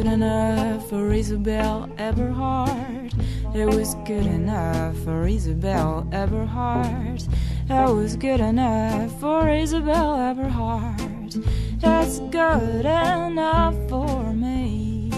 good 0.04 0.14
enough 0.14 0.90
for 0.90 1.14
Isabelle 1.14 1.90
Eberhardt. 1.98 3.14
It 3.56 3.66
was 3.66 3.96
good 4.06 4.26
enough 4.26 4.98
for 5.04 5.26
Isabelle 5.26 6.06
Eberhardt. 6.12 7.26
It 7.70 7.96
was 7.96 8.18
good 8.18 8.42
enough 8.42 9.18
for 9.22 9.48
Isabelle 9.48 10.16
Eberhardt. 10.20 11.38
That's 11.80 12.20
good 12.20 12.86
enough 12.86 13.76
for 13.88 14.34
me. 14.34 15.10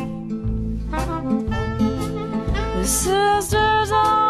The 2.75 2.85
sisters 2.85 3.89
don't 3.89 4.24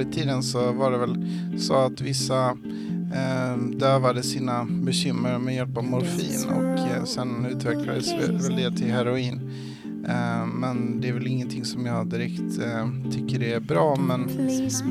förr 0.00 0.08
i 0.08 0.12
tiden 0.12 0.42
så 0.42 0.72
var 0.72 0.90
det 0.90 0.98
väl 0.98 1.26
så 1.58 1.74
att 1.74 2.00
vissa 2.00 2.50
eh, 3.14 3.56
dövade 3.56 4.22
sina 4.22 4.64
bekymmer 4.64 5.38
med 5.38 5.54
hjälp 5.54 5.76
av 5.76 5.84
morfin 5.84 6.48
och 6.48 6.88
eh, 6.88 7.04
sen 7.04 7.46
utvecklades 7.46 8.12
väl 8.12 8.56
det 8.56 8.76
till 8.76 8.90
heroin. 8.90 9.50
Eh, 10.08 10.46
men 10.46 11.00
det 11.00 11.08
är 11.08 11.12
väl 11.12 11.26
ingenting 11.26 11.64
som 11.64 11.86
jag 11.86 12.06
direkt 12.06 12.58
eh, 12.58 13.10
tycker 13.12 13.42
är 13.42 13.60
bra 13.60 13.96
men 13.96 14.30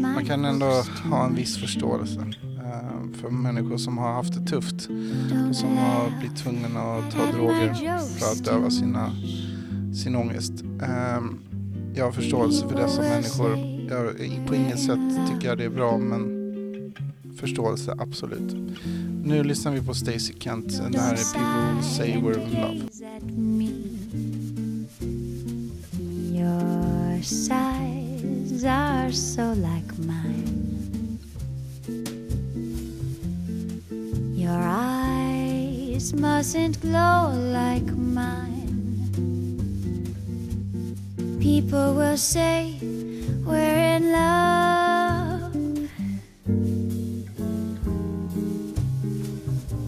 man 0.01 0.25
kan 0.25 0.45
ändå 0.45 0.83
ha 1.09 1.25
en 1.25 1.35
viss 1.35 1.57
förståelse 1.57 2.19
eh, 2.41 3.19
för 3.21 3.29
människor 3.29 3.77
som 3.77 3.97
har 3.97 4.13
haft 4.13 4.33
det 4.33 4.45
tufft 4.45 4.89
och 5.49 5.55
som 5.55 5.77
har 5.77 6.19
blivit 6.19 6.37
tvungna 6.37 6.79
att 6.79 7.11
ta 7.11 7.37
droger 7.37 7.73
för 8.19 8.31
att 8.31 8.45
döva 8.45 8.69
sina, 8.69 9.11
sin 10.03 10.15
ångest. 10.15 10.53
Ehm, 10.83 11.39
jag 11.95 12.05
har 12.05 12.11
förståelse 12.11 12.67
för 12.67 12.75
dessa 12.75 13.01
människor. 13.01 13.78
Jag, 13.89 14.15
på 14.47 14.55
inget 14.55 14.79
sätt 14.79 14.99
tycker 15.29 15.47
jag 15.47 15.57
det 15.57 15.63
är 15.63 15.69
bra 15.69 15.97
men 15.97 16.39
förståelse 17.37 17.95
absolut. 17.99 18.55
Nu 19.23 19.43
lyssnar 19.43 19.71
vi 19.71 19.81
på 19.81 19.93
Stacey 19.93 20.35
Kent. 20.39 20.81
Det 20.91 20.99
här 20.99 21.13
är 21.13 21.33
People 21.33 21.83
Say 21.83 22.15
We're 22.15 22.43
in 22.43 22.53
Love. 22.53 22.89
Your 26.39 27.23
sighs 27.23 28.63
are 28.63 29.11
so 29.11 29.53
like 29.53 29.97
mine. 29.97 31.17
Your 34.35 34.61
eyes 34.61 36.13
mustn't 36.13 36.81
glow 36.81 37.33
like 37.51 37.91
mine. 37.95 38.59
People 41.39 41.93
will 41.93 42.17
say 42.17 42.88
we're 43.49 43.95
in 43.97 44.11
love. 44.11 45.53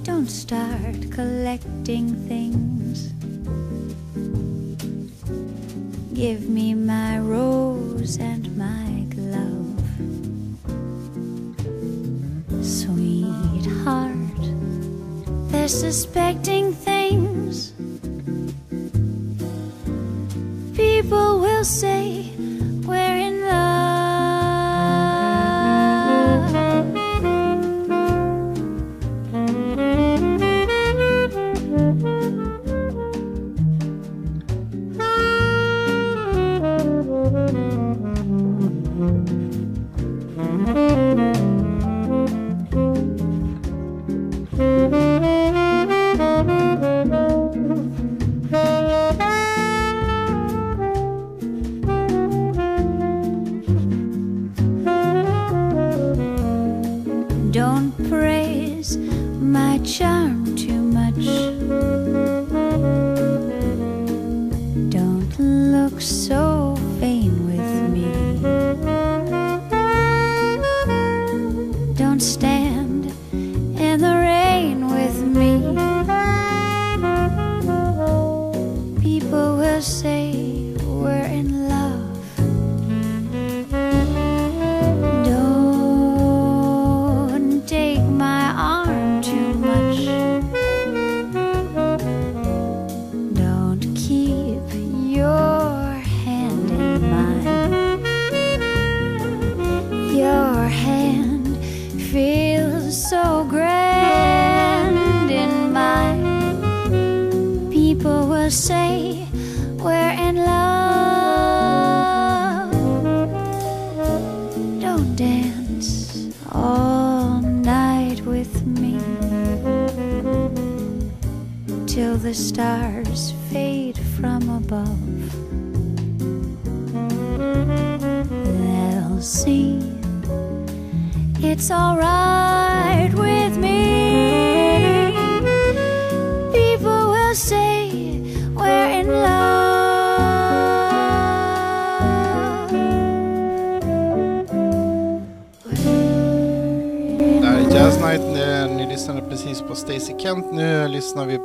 Don't 0.04 0.30
start 0.30 1.12
collecting 1.12 2.16
things. 2.28 3.14
Give 6.14 6.50
me 6.50 6.74
my 6.74 7.20
rose 7.20 8.18
and 8.18 8.46
my 8.58 9.06
glove. 9.16 9.82
Sweetheart, 12.66 14.42
they're 15.52 15.68
suspecting 15.68 16.74
things. 16.74 17.74
People 20.76 21.40
will 21.40 21.64
say 21.64 22.31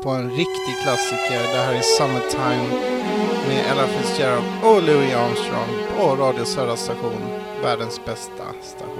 på 0.06 0.12
en 0.12 0.30
riktig 0.30 0.74
klassiker. 0.82 1.42
Det 1.52 1.58
här 1.58 1.74
är 1.74 1.80
Summertime 1.80 2.68
med 3.48 3.70
Ella 3.70 3.86
Fitzgerald 3.86 4.44
och 4.64 4.82
Louis 4.82 5.14
Armstrong 5.14 5.68
på 5.98 6.16
Radio 6.22 6.44
Södra 6.44 6.76
Station, 6.76 7.22
världens 7.62 8.04
bästa 8.04 8.44
station. 8.62 8.95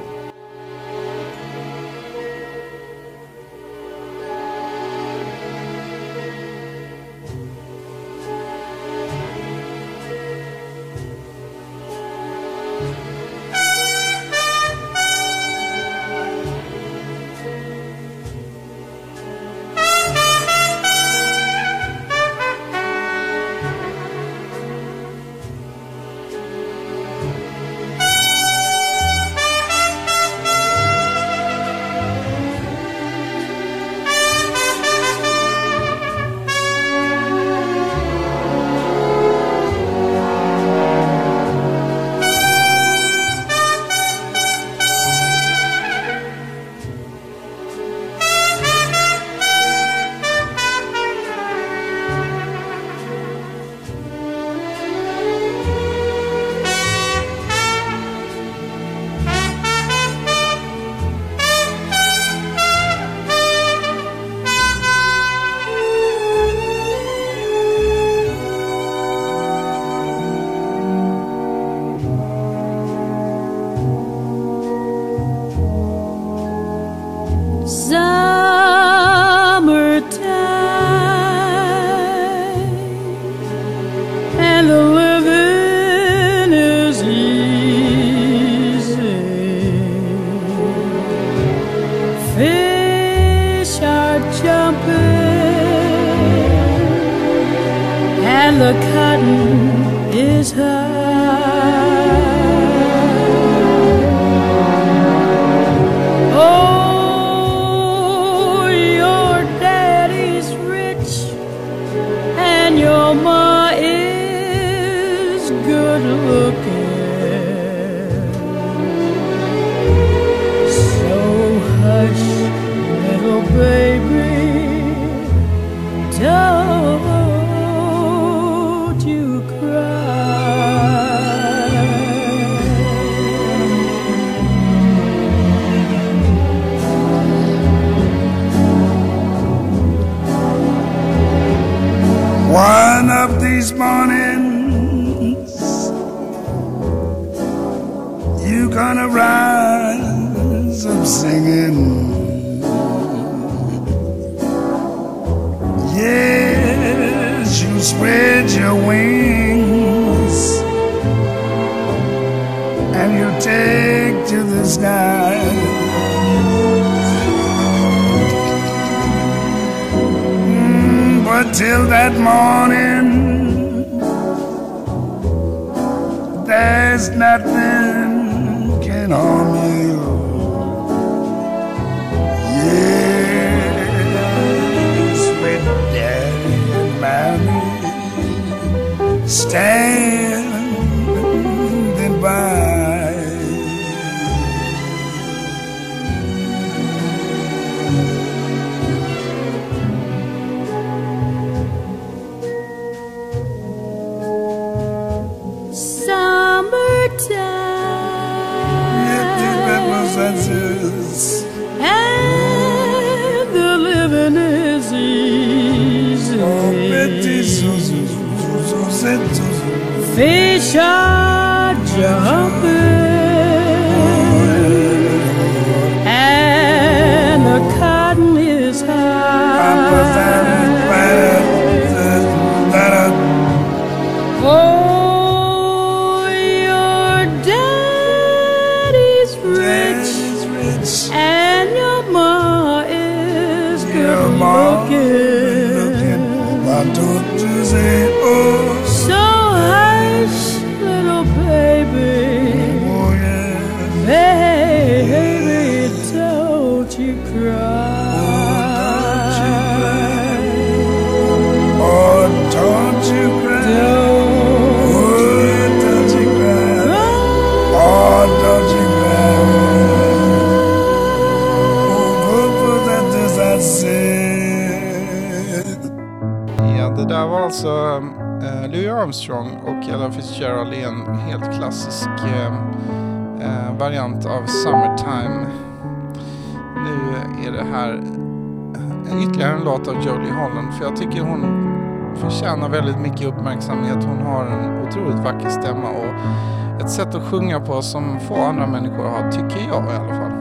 Sjunga 297.31 297.61
på 297.61 297.83
som 297.83 298.21
få 298.21 298.35
andra 298.35 298.67
människor 298.67 299.05
har, 299.05 299.31
tycker 299.33 299.69
jag 299.69 299.85
i 299.85 299.97
alla 299.97 300.15
fall. 300.15 300.33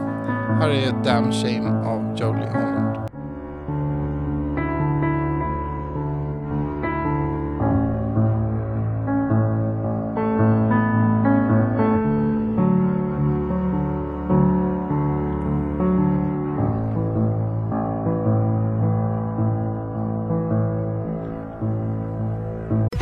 Här 0.60 0.68
är 0.68 1.04
Damn 1.04 1.32
Shame 1.32 1.86
av 1.88 2.16
Jolie 2.16 2.65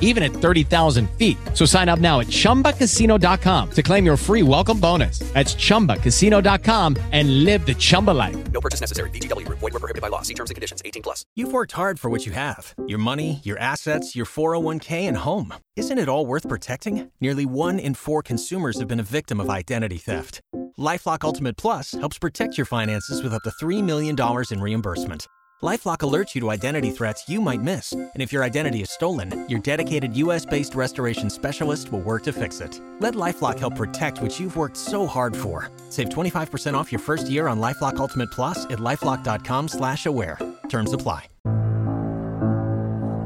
even 0.00 0.22
at 0.22 0.32
30,000 0.32 1.08
feet. 1.10 1.36
So 1.54 1.64
sign 1.64 1.88
up 1.88 2.00
now 2.00 2.20
at 2.20 2.26
ChumbaCasino.com 2.26 3.70
to 3.70 3.82
claim 3.82 4.04
your 4.04 4.16
free 4.16 4.42
welcome 4.42 4.80
bonus. 4.80 5.20
That's 5.32 5.54
ChumbaCasino.com 5.54 6.96
and 7.12 7.44
live 7.44 7.64
the 7.64 7.74
Chumba 7.74 8.10
life. 8.10 8.50
No 8.50 8.60
purchase 8.60 8.80
necessary. 8.80 9.10
VGW 9.10 9.46
Group. 9.46 9.60
Void 9.60 9.72
were 9.72 9.78
prohibited 9.78 10.02
by 10.02 10.08
law. 10.08 10.22
See 10.22 10.34
terms 10.34 10.50
and 10.50 10.56
conditions. 10.56 10.82
18 10.84 11.02
plus. 11.02 11.24
You've 11.36 11.52
worked 11.52 11.72
hard 11.72 12.00
for 12.00 12.10
what 12.10 12.26
you 12.26 12.32
have 12.32 12.74
your 12.88 12.98
money, 12.98 13.40
your 13.44 13.58
assets, 13.58 14.16
your 14.16 14.26
401k, 14.26 15.02
and 15.06 15.16
home. 15.16 15.54
Isn't 15.76 15.98
it 15.98 16.08
all 16.08 16.26
worth 16.26 16.48
protecting? 16.48 17.10
Nearly 17.20 17.46
one 17.46 17.78
in 17.78 17.94
four 17.94 18.22
consumers 18.22 18.78
have 18.78 18.88
been 18.88 19.00
a 19.00 19.04
victim 19.04 19.40
of 19.40 19.48
identity 19.48 19.98
theft. 19.98 20.40
LifeLock 20.78 21.24
Ultimate 21.24 21.56
Plus 21.56 21.92
helps 21.92 22.18
protect 22.18 22.56
your 22.58 22.64
finances 22.64 23.22
with 23.22 23.34
up 23.34 23.42
to 23.42 23.50
$3 23.50 23.82
million 23.82 24.16
in 24.50 24.60
reimbursement. 24.60 25.26
LifeLock 25.62 25.98
alerts 25.98 26.34
you 26.34 26.40
to 26.40 26.50
identity 26.50 26.90
threats 26.90 27.28
you 27.28 27.38
might 27.38 27.60
miss, 27.60 27.92
and 27.92 28.10
if 28.16 28.32
your 28.32 28.42
identity 28.42 28.80
is 28.80 28.88
stolen, 28.90 29.46
your 29.46 29.60
dedicated 29.60 30.16
U.S.-based 30.16 30.74
restoration 30.74 31.28
specialist 31.28 31.92
will 31.92 32.00
work 32.00 32.22
to 32.22 32.32
fix 32.32 32.62
it. 32.62 32.80
Let 32.98 33.12
LifeLock 33.12 33.58
help 33.58 33.76
protect 33.76 34.22
what 34.22 34.40
you've 34.40 34.56
worked 34.56 34.78
so 34.78 35.06
hard 35.06 35.36
for. 35.36 35.68
Save 35.90 36.08
25% 36.08 36.72
off 36.72 36.90
your 36.90 36.98
first 36.98 37.28
year 37.28 37.46
on 37.46 37.60
LifeLock 37.60 37.96
Ultimate 37.96 38.30
Plus 38.30 38.64
at 38.66 38.78
lifeLock.com/slash-aware. 38.78 40.38
Terms 40.70 40.94
apply. 40.94 41.26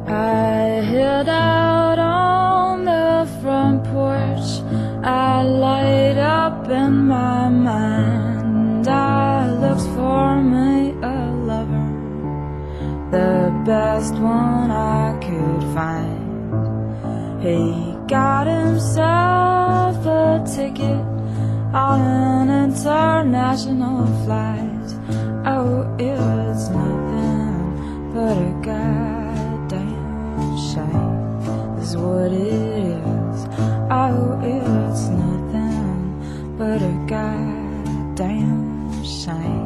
I 0.08 0.82
hid 0.90 1.28
out 1.28 1.98
on 2.00 2.84
the 2.84 3.30
front 3.42 3.84
porch. 3.84 4.60
I 5.04 5.40
light 5.42 6.18
up 6.18 6.68
in 6.68 7.06
my 7.06 7.48
mind. 7.48 8.88
I 8.88 9.52
looked 9.52 9.82
for 9.96 10.42
me 10.42 10.73
the 13.14 13.62
best 13.64 14.14
one 14.14 14.72
I 14.72 15.16
could 15.24 15.62
find. 15.72 16.22
He 17.46 17.60
got 18.08 18.48
himself 18.48 19.94
a 20.04 20.42
ticket 20.56 21.04
on 21.72 22.00
an 22.10 22.70
international 22.70 24.06
flight. 24.24 24.88
Oh, 25.46 25.86
it 25.96 26.18
was 26.18 26.70
nothing 26.70 28.12
but 28.14 28.36
a 28.50 28.52
goddamn 28.68 30.56
shame, 30.70 31.78
is 31.82 31.96
what 31.96 32.32
it 32.32 32.64
is. 32.98 33.38
Oh, 34.02 34.40
it's 34.42 35.04
nothing 35.22 36.56
but 36.58 36.82
a 36.82 36.94
goddamn 37.06 39.04
shame. 39.04 39.63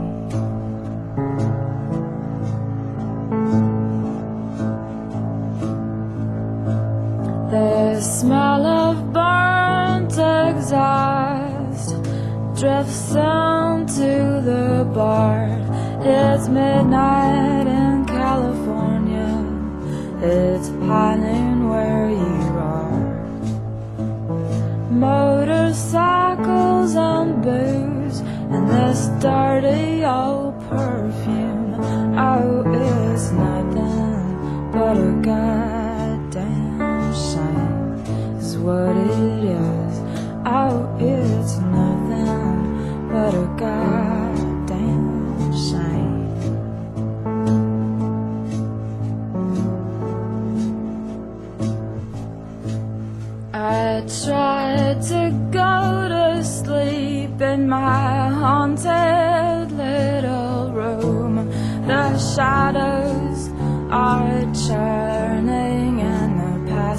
The 7.50 8.00
smell 8.02 8.66
of 8.66 9.10
burnt 9.10 10.12
exhaust 10.12 11.94
drifts 12.60 13.14
into 13.14 14.42
the 14.44 14.84
bar. 14.94 15.48
It's 16.02 16.46
midnight 16.48 17.66
in 17.66 18.04
California. 18.04 19.46
It's 20.20 20.68
piling 20.68 21.70
where 21.70 22.10
you 22.10 22.58
are. 22.58 23.24
Motorcycles 24.90 26.96
and 26.96 27.42
booze 27.42 28.20
and 28.20 28.68
this 28.68 29.08
dirty 29.22 30.04
old 30.04 30.60
perfume. 30.68 31.76
Oh, 32.14 32.62
it's 32.66 33.32
nothing 33.32 34.70
but 34.70 34.98
a. 34.98 35.28
Is 35.28 35.77
what 38.68 38.94
it 38.96 39.44
is. 39.44 39.94
Oh, 40.44 40.76
it's 41.00 41.56
nothing 41.76 43.08
but 43.10 43.32
a 43.44 43.46
goddamn 43.64 45.16
shame. 45.66 46.28
I 53.54 54.04
tried 54.22 55.00
to 55.12 55.22
go 55.50 55.78
to 56.14 56.44
sleep 56.44 57.40
in 57.40 57.68
my 57.70 58.28
haunted 58.42 59.72
little 59.72 60.72
room. 60.72 61.34
The 61.86 62.18
shadows 62.18 63.48
are 63.90 64.40
churning 64.66 65.27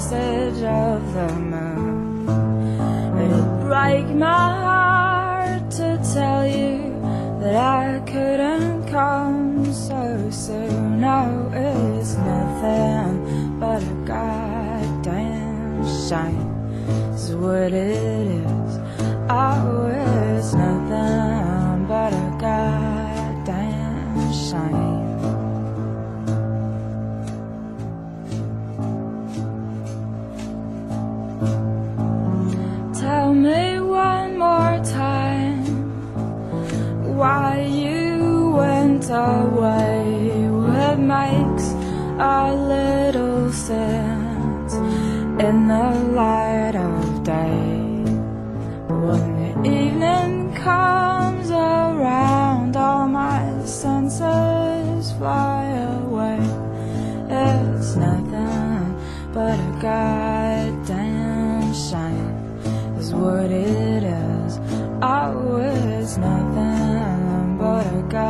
passage 0.00 0.62
of 0.62 1.12
the 1.12 1.28
moon. 1.34 2.26
It'd 3.20 3.60
break 3.68 4.06
my 4.16 4.48
heart 4.64 5.70
to 5.72 6.00
tell 6.14 6.46
you 6.46 6.98
that 7.40 7.54
I 7.54 8.00
couldn't 8.06 8.86
come 8.88 9.70
so 9.70 10.30
soon. 10.30 11.02
No, 11.02 11.50
it's 11.52 12.14
nothing 12.14 13.58
but 13.60 13.82
a 13.82 13.94
goddamn 14.06 15.84
shame. 16.08 16.48
Is 17.12 17.34
what 17.34 17.72
it 17.72 17.74
is. 17.74 18.78
Oh, 19.28 19.86
it's 19.92 20.54
nothing 20.54 21.86
but 21.86 22.12
a 22.14 22.36
goddamn 22.40 24.32
shame. 24.32 24.89
Away. 39.10 40.48
What 40.48 40.98
makes 40.98 41.74
a 42.18 42.54
little 42.54 43.50
sense 43.52 44.74
in 45.42 45.68
the 45.68 45.90
light 46.12 46.76
of 46.76 47.24
day. 47.24 48.04
When 48.88 49.62
the 49.62 49.70
evening 49.70 50.54
comes 50.54 51.50
around, 51.50 52.76
all 52.76 53.08
my 53.08 53.64
senses 53.64 55.12
fly 55.12 55.64
away. 55.98 56.38
It's 57.30 57.96
nothing 57.96 58.98
but 59.32 59.58
a 59.58 59.72
goddamn 59.80 61.72
shame, 61.72 62.58
is 62.98 63.14
what 63.14 63.50
it 63.50 64.02
is. 64.02 64.58
Oh, 65.02 65.56
it's 65.56 66.16
nothing 66.18 67.56
but 67.58 67.86
a 67.86 68.02
goddamn 68.08 68.29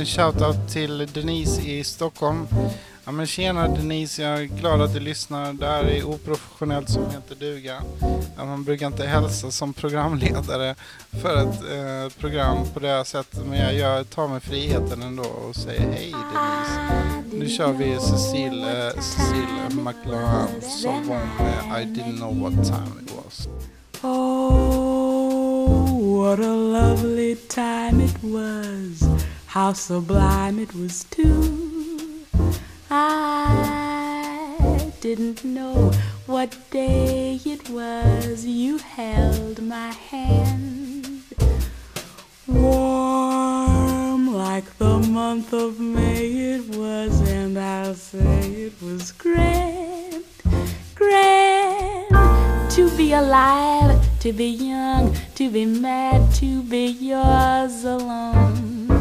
liten 0.00 0.06
shoutout 0.06 0.68
till 0.72 1.08
Denise 1.12 1.62
i 1.62 1.84
Stockholm. 1.84 2.46
Ja 3.04 3.12
men 3.12 3.26
tjena 3.26 3.68
Denise, 3.68 4.22
jag 4.22 4.40
är 4.40 4.44
glad 4.44 4.82
att 4.82 4.94
du 4.94 5.00
lyssnar. 5.00 5.52
Det 5.52 5.66
här 5.66 5.84
är 5.84 6.04
oprofessionellt 6.04 6.90
som 6.90 7.02
heter 7.10 7.34
duga. 7.34 7.82
Ja, 8.36 8.44
man 8.44 8.64
brukar 8.64 8.86
inte 8.86 9.06
hälsa 9.06 9.50
som 9.50 9.72
programledare 9.72 10.74
för 11.22 11.36
ett 11.36 11.62
eh, 11.72 12.08
program 12.20 12.58
på 12.74 12.80
det 12.80 12.88
här 12.88 13.04
sättet. 13.04 13.46
Men 13.46 13.58
jag 13.58 13.74
gör, 13.74 14.04
tar 14.04 14.28
mig 14.28 14.40
friheten 14.40 15.02
ändå 15.02 15.22
och 15.22 15.56
säger 15.56 15.90
hej 15.92 16.14
Denise. 16.32 16.80
Nu 17.32 17.48
kör 17.48 17.72
vi 17.72 17.98
Cecile, 18.00 18.88
eh, 18.88 18.94
Cecile 19.00 19.68
McLaren 19.70 20.48
som 20.60 21.08
var 21.08 21.20
med 21.38 21.82
I 21.82 21.84
didn't 21.84 22.16
know 22.16 22.40
what 22.40 22.66
time 22.66 22.92
it 23.04 23.12
was. 23.16 23.48
Oh, 24.02 25.70
what 26.22 26.38
a 26.38 26.54
lovely 26.54 27.36
time 27.36 28.04
it 28.04 28.22
was. 28.22 29.29
How 29.50 29.72
sublime 29.72 30.60
it 30.60 30.72
was, 30.76 31.02
too. 31.10 32.22
I 32.88 34.92
didn't 35.00 35.44
know 35.44 35.90
what 36.26 36.56
day 36.70 37.40
it 37.44 37.68
was 37.68 38.46
you 38.46 38.78
held 38.78 39.60
my 39.60 39.90
hand. 39.90 41.24
Warm 42.46 44.32
like 44.32 44.78
the 44.78 45.00
month 45.00 45.52
of 45.52 45.80
May 45.80 46.26
it 46.54 46.76
was, 46.76 47.20
and 47.28 47.58
I'll 47.58 47.94
say 47.94 48.68
it 48.68 48.80
was 48.80 49.10
grand, 49.10 50.22
grand 50.94 52.70
to 52.70 52.88
be 52.96 53.14
alive, 53.14 54.00
to 54.20 54.32
be 54.32 54.46
young, 54.46 55.12
to 55.34 55.50
be 55.50 55.66
mad, 55.66 56.32
to 56.34 56.62
be 56.62 56.86
yours 56.86 57.82
alone. 57.82 58.99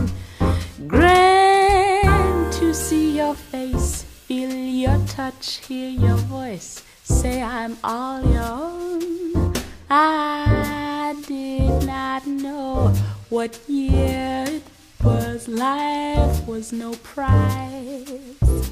Grand 0.87 2.53
to 2.53 2.73
see 2.73 3.17
your 3.17 3.35
face, 3.35 4.03
feel 4.03 4.49
your 4.49 4.97
touch, 5.07 5.57
hear 5.67 5.89
your 5.89 6.15
voice, 6.15 6.81
say 7.03 7.41
I'm 7.41 7.77
all 7.83 8.23
your 8.23 8.43
own. 8.43 9.53
I 9.89 11.15
did 11.27 11.85
not 11.85 12.25
know 12.25 12.93
what 13.29 13.59
year 13.67 14.45
it 14.47 14.63
was, 15.03 15.49
life 15.49 16.47
was 16.47 16.71
no 16.71 16.93
prize. 17.03 18.71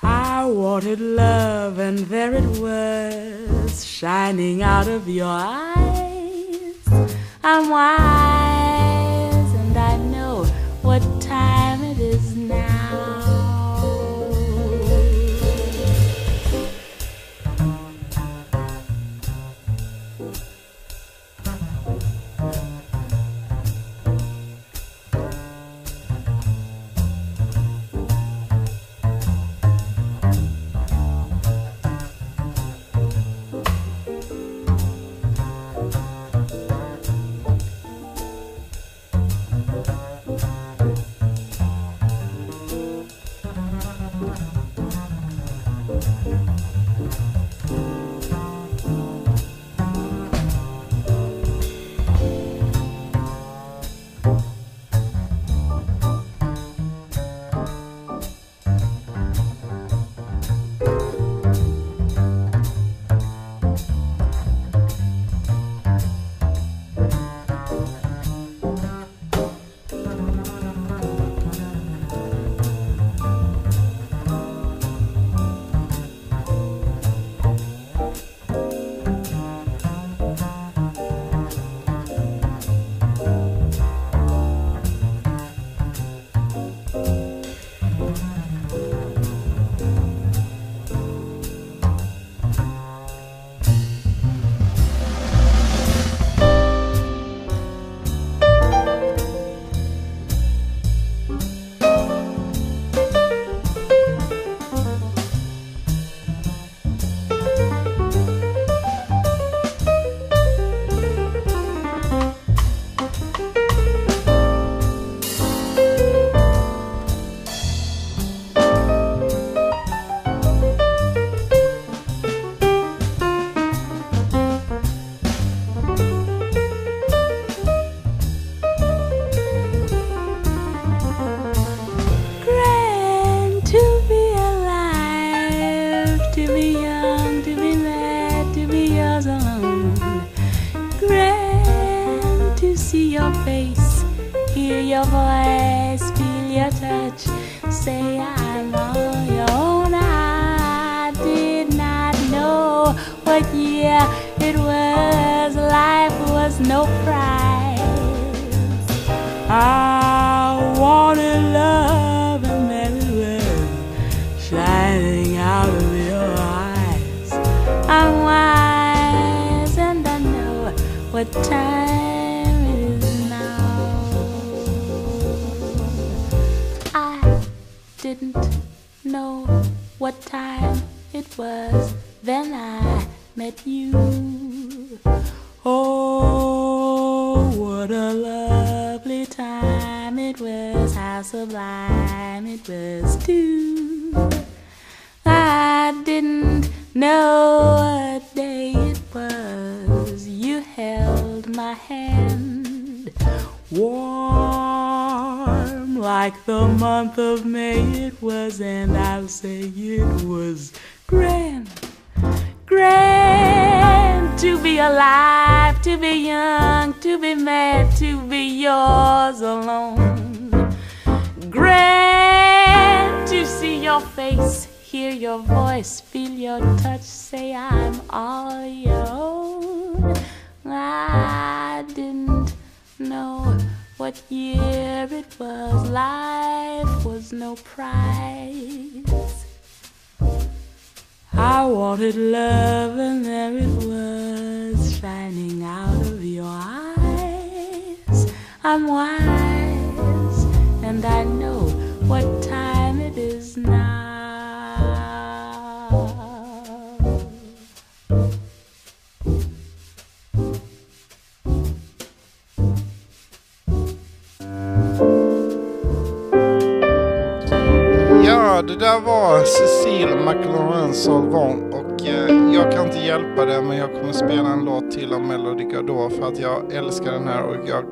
I 0.00 0.44
wanted 0.44 1.00
love, 1.00 1.78
and 1.78 1.98
there 1.98 2.34
it 2.34 2.60
was, 2.60 3.84
shining 3.84 4.62
out 4.62 4.86
of 4.86 5.08
your 5.08 5.26
eyes. 5.26 6.76
I'm 7.42 7.68
wise, 7.68 9.03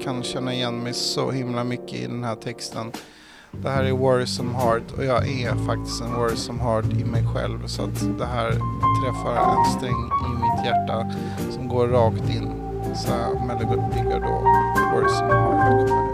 kan 0.04 0.22
känna 0.22 0.54
igen 0.54 0.82
mig 0.82 0.92
så 0.92 1.30
himla 1.30 1.64
mycket 1.64 1.94
i 1.94 2.06
den 2.06 2.24
här 2.24 2.34
texten. 2.34 2.92
Det 3.50 3.68
här 3.68 3.84
är 3.84 3.92
Worrisome 3.92 4.58
Heart 4.58 4.92
och 4.96 5.04
jag 5.04 5.28
är 5.28 5.66
faktiskt 5.66 6.02
en 6.02 6.14
Worrisome 6.14 6.62
Heart 6.62 6.84
i 6.84 7.04
mig 7.04 7.24
själv 7.34 7.66
så 7.66 7.82
att 7.82 8.18
det 8.18 8.26
här 8.26 8.50
träffar 8.50 9.56
en 9.56 9.78
sträng 9.78 10.10
i 10.26 10.34
mitt 10.34 10.66
hjärta 10.66 11.12
som 11.50 11.68
går 11.68 11.88
rakt 11.88 12.30
in. 12.30 12.50
Så 12.94 13.12
här, 13.12 13.46
Melody 13.46 14.02
då 14.20 14.44
Worrisome 14.94 15.34
Heart. 15.34 16.11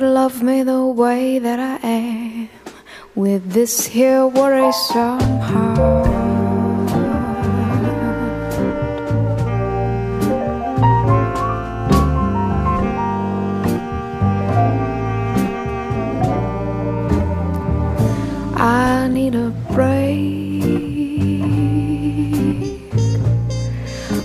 Could 0.00 0.14
love 0.14 0.42
me 0.42 0.62
the 0.62 0.82
way 0.86 1.38
that 1.38 1.60
I 1.60 1.76
am 1.86 2.48
with 3.14 3.52
this 3.52 3.86
here 3.86 4.26
worrisome 4.26 5.40
heart. 5.40 6.08
I 18.56 19.08
need 19.08 19.34
a 19.34 19.50
break 19.70 20.30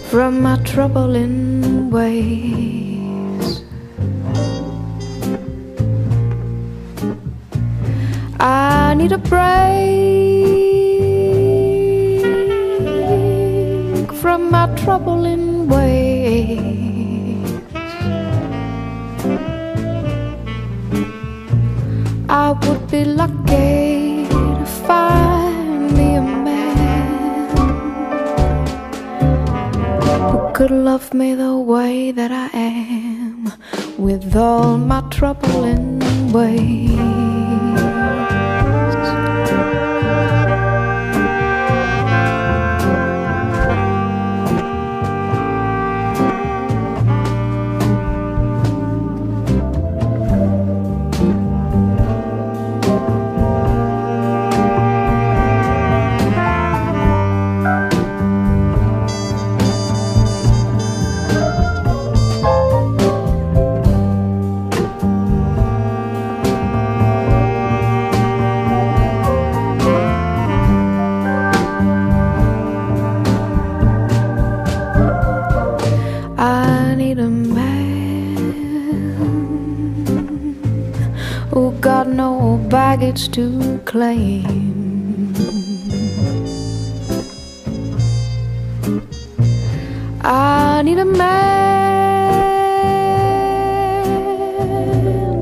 from 0.10 0.42
my 0.42 0.58
troubling 0.64 1.90
ways. 1.90 2.85
Need 9.06 9.12
a 9.12 9.18
break 9.20 9.72
from 14.22 14.50
my 14.50 14.66
troubling 14.82 15.68
ways. 15.68 16.58
I 22.28 22.54
would 22.64 22.90
be 22.90 23.06
lucky 23.06 24.28
to 24.30 24.66
find 24.88 25.94
me 25.96 26.16
a 26.16 26.22
man 26.48 27.48
who 30.32 30.40
could 30.54 30.72
love 30.72 31.14
me 31.14 31.36
the 31.36 31.56
way 31.56 32.12
that 32.12 32.32
I 32.32 32.50
am 32.58 33.54
with 34.00 34.36
all 34.36 34.80
my 34.80 35.02
troubling 35.12 36.02
ways. 36.32 37.25
Baggage 82.96 83.28
to 83.30 83.78
claim. 83.84 85.36
I 90.24 90.82
need 90.86 91.00
a 91.00 91.04
man 91.04 91.26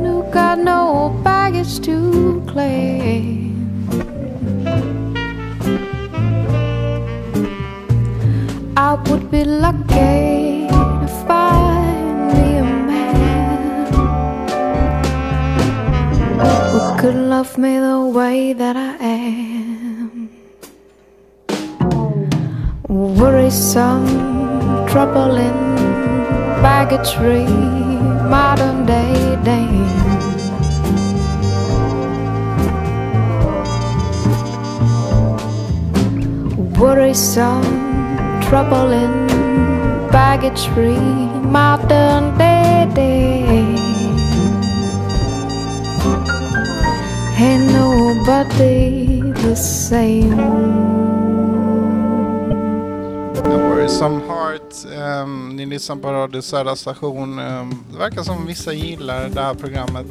who 0.03 0.23
got 0.31 0.57
no 0.57 1.15
baggage 1.23 1.79
to 1.81 2.41
claim. 2.47 3.53
I 8.75 8.95
would 9.05 9.29
be 9.29 9.43
lucky 9.45 9.72
love 17.53 17.61
me 17.61 17.77
the 17.77 18.05
way 18.17 18.53
that 18.53 18.75
I 18.75 18.95
am. 19.03 20.29
Worrisome, 22.87 24.07
troubling, 24.87 25.75
baggage-free, 26.61 27.45
modern 28.29 28.85
day 28.85 29.37
dame. 29.43 29.83
Worrisome, 36.79 38.41
troubling, 38.43 39.27
baggage-free, 40.11 40.97
modern 41.57 42.37
day 42.37 42.42
be 48.57 49.21
the 49.35 49.55
same. 49.55 50.73
Some 53.87 54.21
Heart, 54.27 54.85
um, 55.23 55.55
ni 55.55 55.65
lyssnar 55.65 55.95
på 55.95 56.11
Radio 56.11 56.41
Södra 56.41 56.75
station. 56.75 57.39
Um, 57.39 57.83
det 57.91 57.97
verkar 57.97 58.23
som 58.23 58.45
vissa 58.45 58.73
gillar 58.73 59.29
det 59.29 59.41
här 59.41 59.53
programmet. 59.53 60.05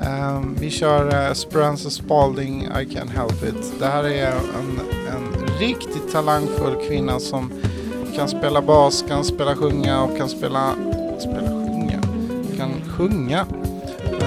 Um, 0.00 0.56
vi 0.60 0.70
kör 0.70 1.28
uh, 1.28 1.34
Sperance 1.34 1.90
Spalding, 1.90 2.62
I 2.62 2.84
Can't 2.84 3.10
Help 3.10 3.42
It. 3.42 3.72
Det 3.78 3.86
här 3.86 4.04
är 4.04 4.32
en, 4.32 4.80
en 5.16 5.58
riktigt 5.58 6.12
talangfull 6.12 6.88
kvinna 6.88 7.20
som 7.20 7.52
kan 8.16 8.28
spela 8.28 8.62
bas, 8.62 9.04
kan 9.08 9.24
spela 9.24 9.56
sjunga 9.56 10.02
och 10.02 10.16
kan 10.16 10.28
spela... 10.28 10.74
Spela 11.18 11.48
sjunga? 11.48 12.02
Kan 12.56 12.70
sjunga 12.96 13.46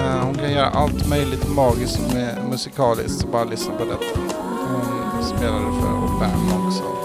Eh, 0.02 0.24
hon 0.24 0.34
kan 0.34 0.52
göra 0.52 0.66
allt 0.66 1.08
möjligt 1.08 1.48
magiskt 1.54 1.94
som 1.94 2.16
är 2.16 2.42
musikaliskt. 2.50 3.20
Så 3.20 3.26
bara 3.26 3.44
lyssna 3.44 3.74
på 3.74 3.84
detta. 3.84 4.20
Hon 4.72 5.24
spelade 5.24 5.64
för 5.80 6.16
Obama 6.16 6.66
också. 6.66 7.01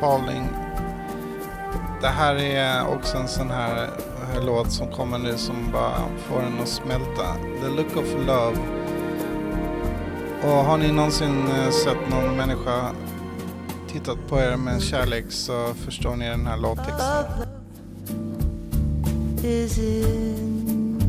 Pauling. 0.00 0.48
Det 2.00 2.08
här 2.08 2.34
är 2.34 2.86
också 2.86 3.18
en 3.18 3.28
sån 3.28 3.50
här, 3.50 3.90
låt 4.40 4.72
som 4.72 4.92
kommer 4.92 5.18
nu 5.18 5.36
som 5.36 5.72
bara 5.72 6.00
får 6.18 6.42
en 6.42 6.60
att 6.62 6.68
smälta. 6.68 7.36
The 7.62 7.68
Look 7.68 7.96
of 7.96 8.26
Love. 8.26 8.56
Och 10.42 10.64
har 10.64 10.78
ni 10.78 10.92
någonsin 10.92 11.48
eh, 11.48 11.70
sett 11.70 12.10
någon 12.10 12.36
människa 12.36 12.92
tittat 13.92 14.18
på 14.28 14.38
er 14.38 14.56
med 14.56 14.82
kärlek 14.82 15.24
så 15.28 15.74
förstår 15.74 16.16
ni 16.16 16.28
den 16.28 16.46
här 16.46 16.56
låttexten. 16.56 17.24
Is 19.42 19.78
in 19.78 21.00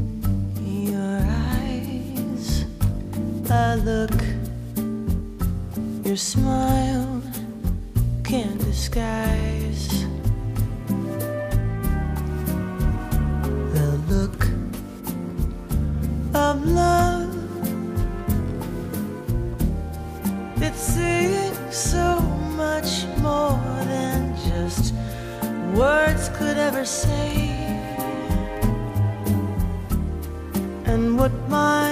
your 0.68 1.22
eyes, 1.62 2.66
I 3.50 3.76
look, 3.86 4.22
your 6.06 6.16
smile. 6.16 6.91
can't 8.32 8.60
disguise 8.60 9.90
the 13.76 13.88
look 14.08 14.42
of 16.34 16.66
love. 16.66 17.36
It's 20.62 20.80
saying 20.80 21.58
so 21.72 22.22
much 22.56 23.06
more 23.18 23.60
than 23.92 24.34
just 24.48 24.94
words 25.76 26.30
could 26.30 26.58
ever 26.58 26.86
say. 26.86 27.50
And 30.86 31.20
what 31.20 31.34
my 31.50 31.91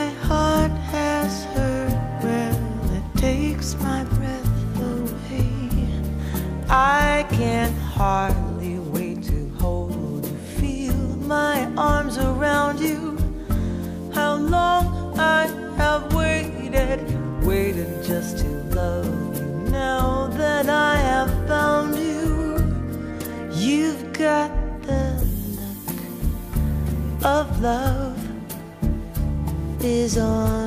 is 30.09 30.17
on. 30.17 30.58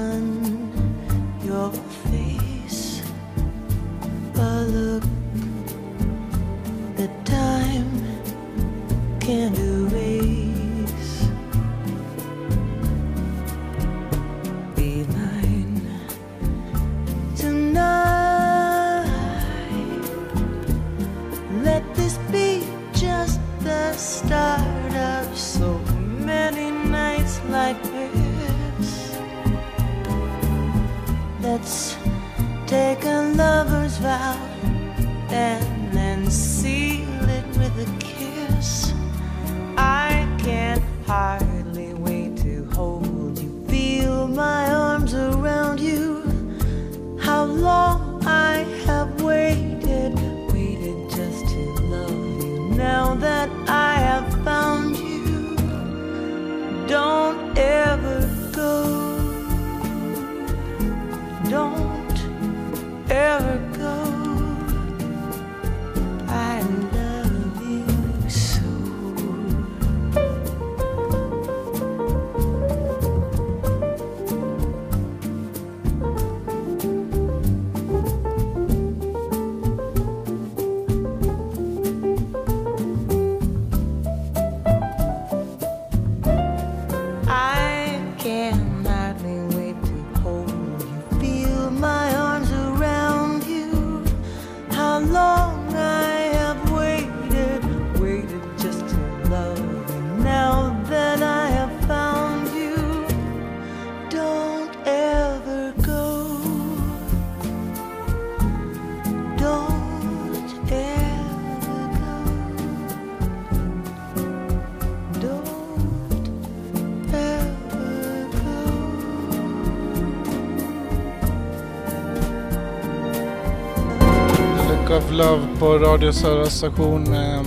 på 125.72 125.78
Radio 125.78 126.12
Södra 126.12 126.46
station. 126.46 127.14
Ehm, 127.14 127.46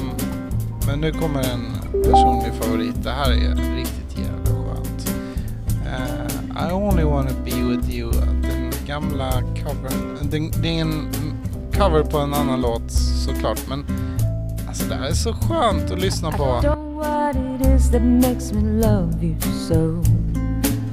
men 0.88 1.00
nu 1.00 1.12
kommer 1.12 1.40
en 1.40 1.66
personlig 2.04 2.54
favorit. 2.54 3.04
Det 3.04 3.10
här 3.10 3.32
är 3.32 3.76
riktigt 3.76 4.18
jävla 4.18 4.66
skönt. 4.66 5.10
Eh, 5.86 6.70
I 6.70 6.74
only 6.74 7.04
wanna 7.04 7.30
be 7.46 7.52
with 7.52 7.90
you. 7.90 8.12
Den 8.12 8.72
gamla 8.88 9.32
covern. 9.32 10.30
Det, 10.62 10.68
är 10.68 10.82
en 10.82 11.10
cover 11.74 12.04
på 12.04 12.18
en 12.18 12.34
annan 12.34 12.62
låt 12.62 12.92
såklart. 13.26 13.60
Men 13.70 13.86
alltså 14.68 14.90
det 14.90 14.96
här 14.96 15.08
är 15.08 15.14
så 15.14 15.34
skönt 15.34 15.92
att 15.92 16.00
lyssna 16.00 16.32
på. 16.32 16.44
I 16.44 16.68
don't 16.68 16.76
know 16.76 16.96
what 16.96 17.36
it 17.36 17.68
is 17.68 17.92
that 17.92 18.02
makes 18.02 18.54
me 18.54 18.62
love 18.62 19.26
you 19.26 19.42
so. 19.42 20.04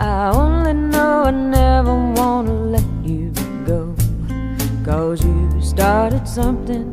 I 0.00 0.36
only 0.36 0.72
know 0.72 1.28
I 1.28 1.32
never 1.32 2.14
wanna 2.16 2.52
let 2.52 2.84
you 3.06 3.32
go. 3.66 3.94
Cause 4.84 5.26
you 5.26 5.62
started 5.62 6.28
something 6.28 6.91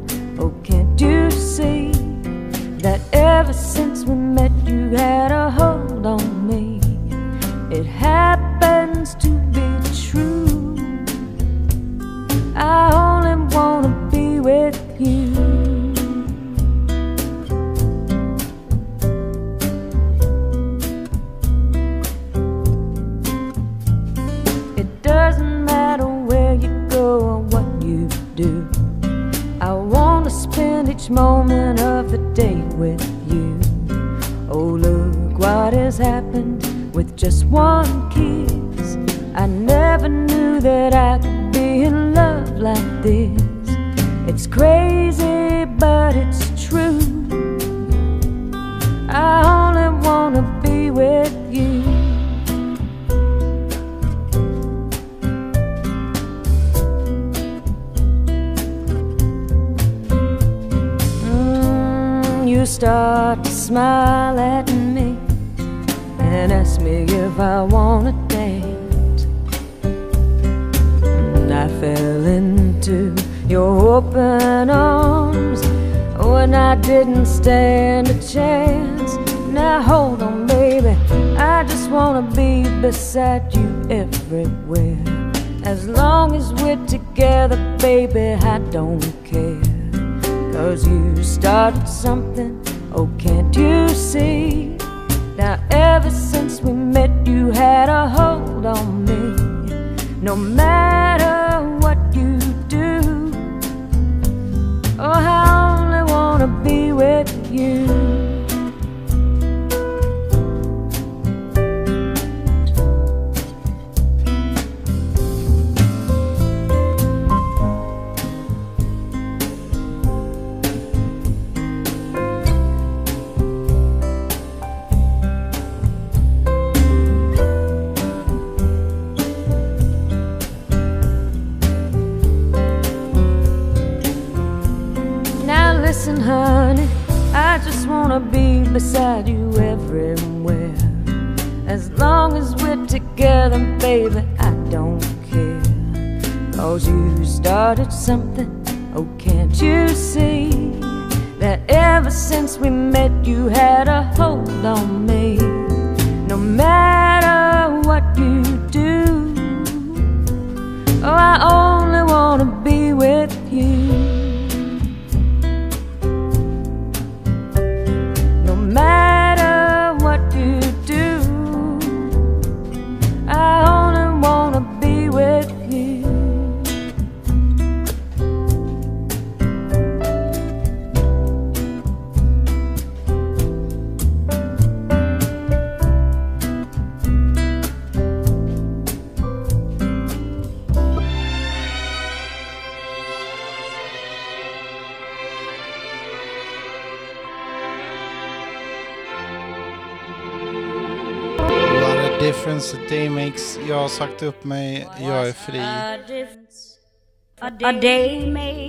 Sagt 204.20 204.36
upp 204.36 204.44
mig, 204.44 204.88
jag 205.00 205.28
är 205.30 205.34
fri. 205.34 205.60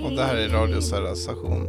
Och 0.05 0.11
det 0.11 0.23
här 0.23 0.35
är 0.35 0.49
Radio 0.49 0.81
Södra 0.81 1.15
station. 1.15 1.67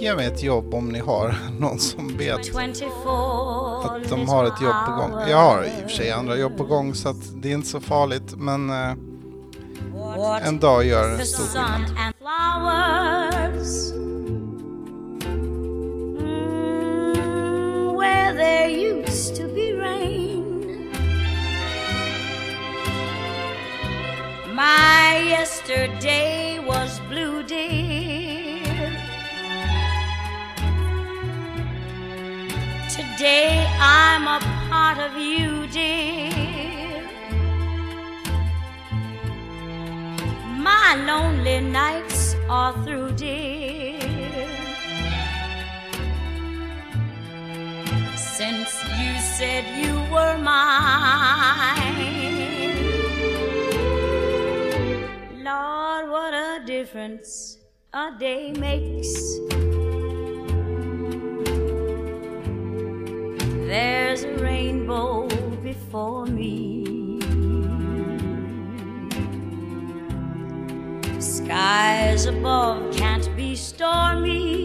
Ge 0.00 0.14
mig 0.14 0.26
ett 0.26 0.42
jobb 0.42 0.74
om 0.74 0.88
ni 0.88 0.98
har 0.98 1.34
någon 1.60 1.78
som 1.78 2.16
vet 2.16 2.38
att 2.38 4.08
de 4.08 4.28
har 4.28 4.44
ett 4.44 4.62
jobb 4.62 4.86
på 4.86 4.92
gång. 4.92 5.12
Jag 5.28 5.36
har 5.36 5.64
i 5.64 5.68
och 5.68 5.90
för 5.90 5.96
sig 5.96 6.10
andra 6.10 6.36
jobb 6.36 6.56
på 6.56 6.64
gång 6.64 6.94
så 6.94 7.14
det 7.34 7.50
är 7.50 7.54
inte 7.54 7.68
så 7.68 7.80
farligt. 7.80 8.34
Men 8.36 8.70
eh, 8.70 8.96
en 10.48 10.58
dag 10.58 10.84
gör 10.84 11.18
stor 11.18 11.44
skillnad. 11.44 12.11
Since 48.22 48.82
you 48.98 49.18
said 49.18 49.64
you 49.76 49.94
were 50.12 50.38
mine, 50.38 50.62
Lord, 55.42 56.08
what 56.08 56.32
a 56.32 56.62
difference 56.64 57.58
a 57.92 58.10
day 58.18 58.52
makes. 58.52 59.12
There's 63.66 64.22
a 64.24 64.34
rainbow 64.38 65.28
before 65.62 66.26
me. 66.26 67.18
Skies 71.20 72.26
above 72.26 72.96
can't 72.96 73.28
be 73.36 73.56
stormy. 73.56 74.61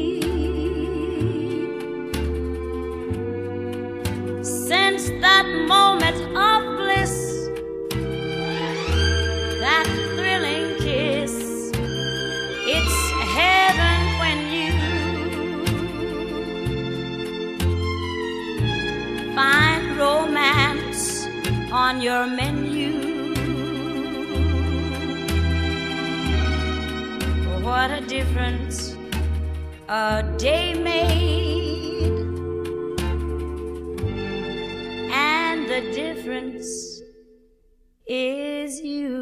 That 5.07 5.47
moment 5.67 6.19
of 6.35 6.59
bliss, 6.77 7.15
that 9.63 9.87
thrilling 10.15 10.67
kiss, 10.85 11.33
it's 12.75 12.97
heaven 13.39 13.99
when 14.21 14.39
you 14.55 14.71
find 19.35 19.83
romance 19.97 21.27
on 21.71 22.01
your 22.01 22.25
menu. 22.27 22.91
What 27.63 27.89
a 27.91 28.01
difference 28.07 28.95
a 29.89 30.23
day 30.37 30.73
made, 30.73 31.46
the 35.81 35.91
difference 35.91 37.01
is 38.07 38.81
you. 38.81 39.17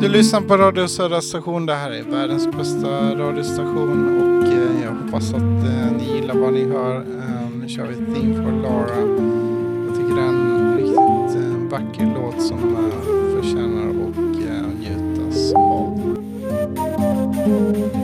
Du 0.00 0.08
lyssnar 0.08 0.40
på 0.40 0.56
Radio 0.56 0.88
Södra 0.88 1.20
station. 1.20 1.66
Det 1.66 1.74
här 1.74 1.90
är 1.90 2.02
världens 2.02 2.48
bästa 2.56 3.18
radiostation 3.18 4.18
och 4.18 4.46
eh, 4.52 4.82
jag 4.84 4.90
hoppas 4.90 5.34
att 5.34 5.42
eh, 5.42 5.92
ni 5.98 6.16
gillar 6.16 6.34
vad 6.34 6.52
ni 6.52 6.64
hör. 6.64 6.96
Eh, 6.96 7.50
nu 7.60 7.68
kör 7.68 7.86
vi 7.86 7.94
Theme 7.94 8.34
for 8.34 8.52
Laura. 8.62 8.96
Jag 9.86 9.96
tycker 9.96 10.14
det 10.14 10.22
är 10.22 10.28
en 10.28 10.76
riktigt 10.76 11.42
eh, 11.42 11.70
vacker 11.70 12.14
låt 12.14 12.42
som 12.42 12.76
eh, 12.76 13.40
förtjänar 13.40 13.88
att 13.90 14.13
Thank 17.44 18.03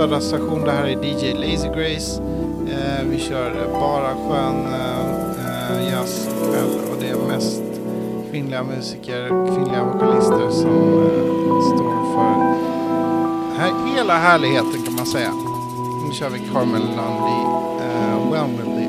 Södra 0.00 0.20
station, 0.20 0.64
det 0.64 0.70
här 0.70 0.84
är 0.84 1.04
DJ 1.04 1.32
Lazy 1.34 1.68
Grace. 1.68 2.22
Eh, 2.68 3.04
vi 3.10 3.18
kör 3.18 3.68
bara 3.72 4.14
skön 4.14 4.66
eh, 4.66 5.80
eh 5.80 5.92
jazz 5.92 6.28
ikväll 6.28 6.80
och 6.90 6.96
det 7.00 7.08
är 7.08 7.16
mest 7.16 7.62
kvinnliga 8.30 8.62
musiker, 8.62 9.28
kvinnliga 9.28 9.84
vokalister 9.84 10.50
som 10.50 11.02
eh, 11.02 11.74
står 11.74 12.12
för 12.14 12.30
här, 13.58 13.96
hela 13.96 14.14
härligheten 14.18 14.82
kan 14.84 14.94
man 14.94 15.06
säga. 15.06 15.32
Nu 16.06 16.14
kör 16.14 16.30
vi 16.30 16.38
Carmel 16.38 16.82
Lundy, 16.82 17.40
eh, 17.84 18.32
When 18.32 18.56
Will 18.56 18.79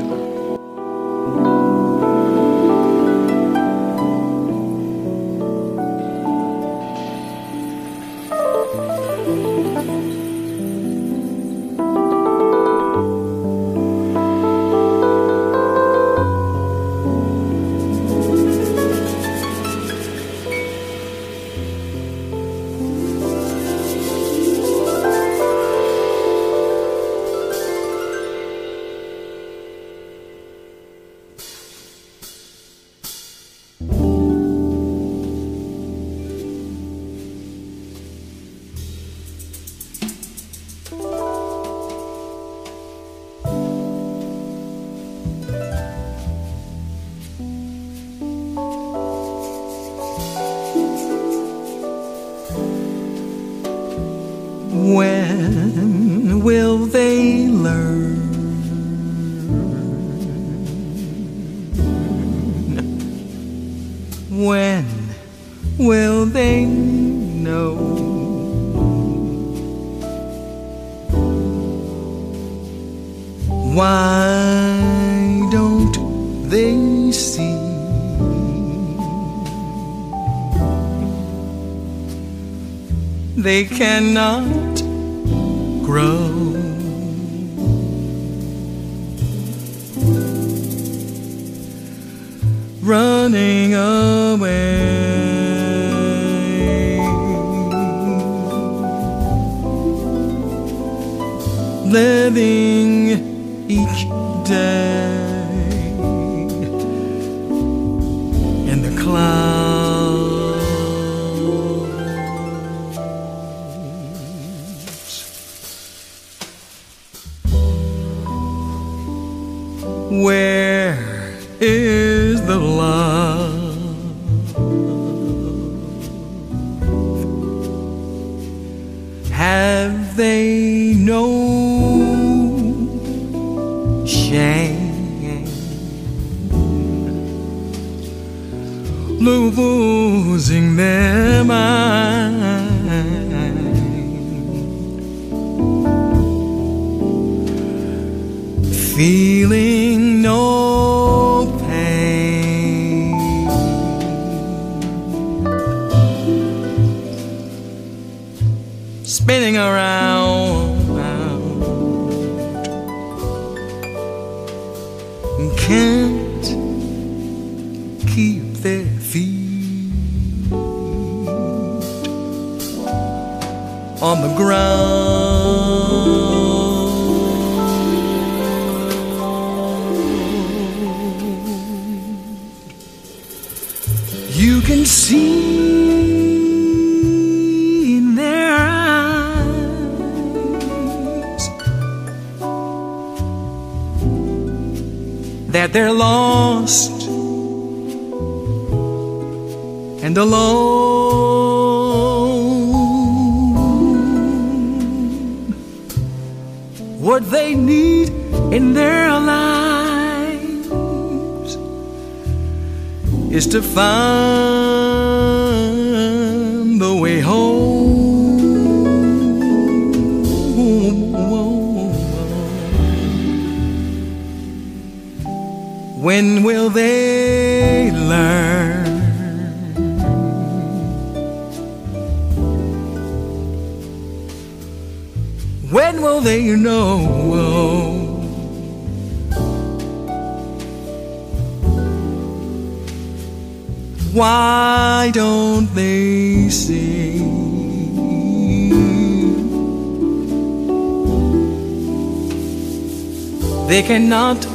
cannot 253.91 254.50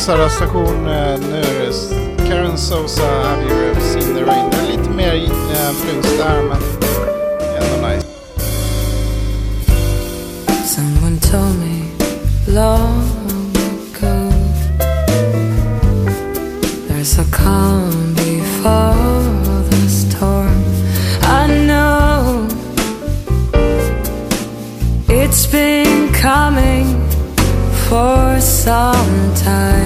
Eh, 0.00 1.18
nu 1.20 1.72
Karen 2.28 2.56
Souza, 2.56 3.02
Have 3.02 3.42
You 3.42 3.70
Ever 3.70 3.80
Seen 3.80 4.14
The 4.14 4.24
Rain. 4.24 4.50
Är 4.52 4.76
lite 4.76 4.90
mer 4.90 5.14
eh, 5.14 6.18
där 6.18 6.42
men 6.42 6.62
ändå 7.58 7.88
nice. 7.88 8.06
Someone 10.64 11.18
told 11.20 11.58
me 11.58 11.84
long 12.46 13.04
ago 13.94 14.32
There's 16.88 17.18
a 17.18 17.24
calm 17.30 18.14
before 18.14 19.64
the 19.70 19.88
storm 19.88 20.64
I 21.22 21.66
know 21.66 22.46
It's 25.08 25.46
been 25.46 26.12
coming 26.12 27.00
for 27.88 28.40
some 28.40 29.34
time 29.34 29.79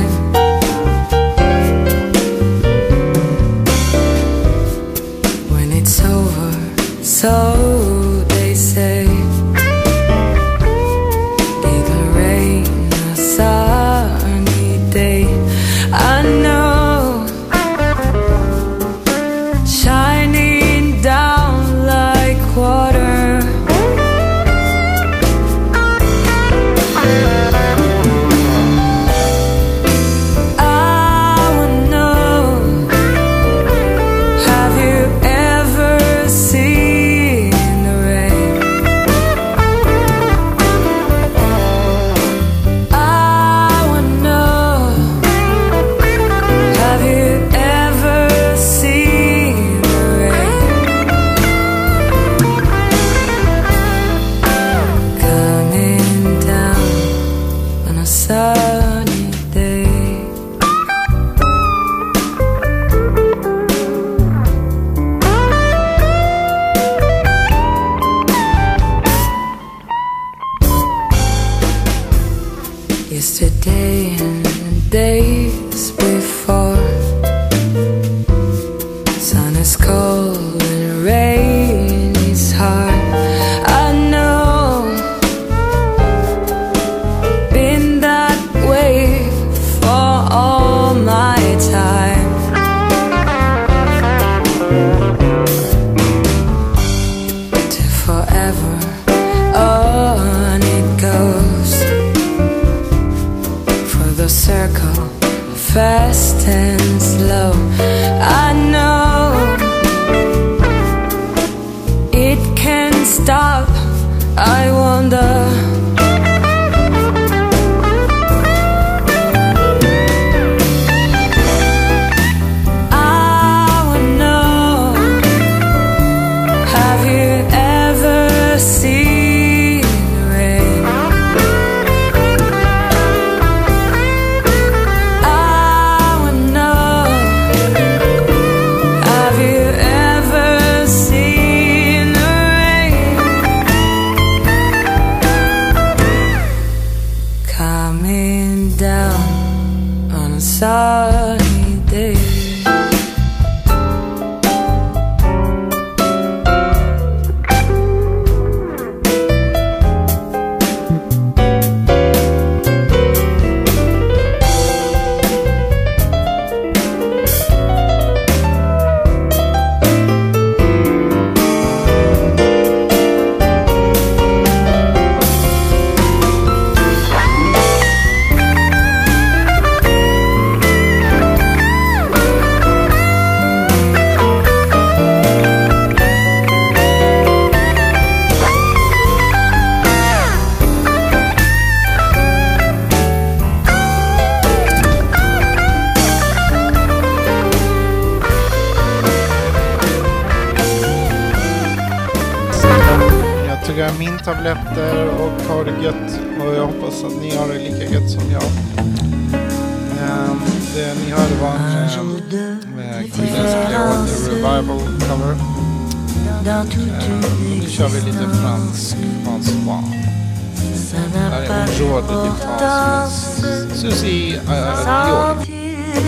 de 222.08 222.30
France 222.42 223.42
med 223.42 223.76
Susie 223.76 224.36
uh, 224.36 224.84
Dion. 224.84 225.36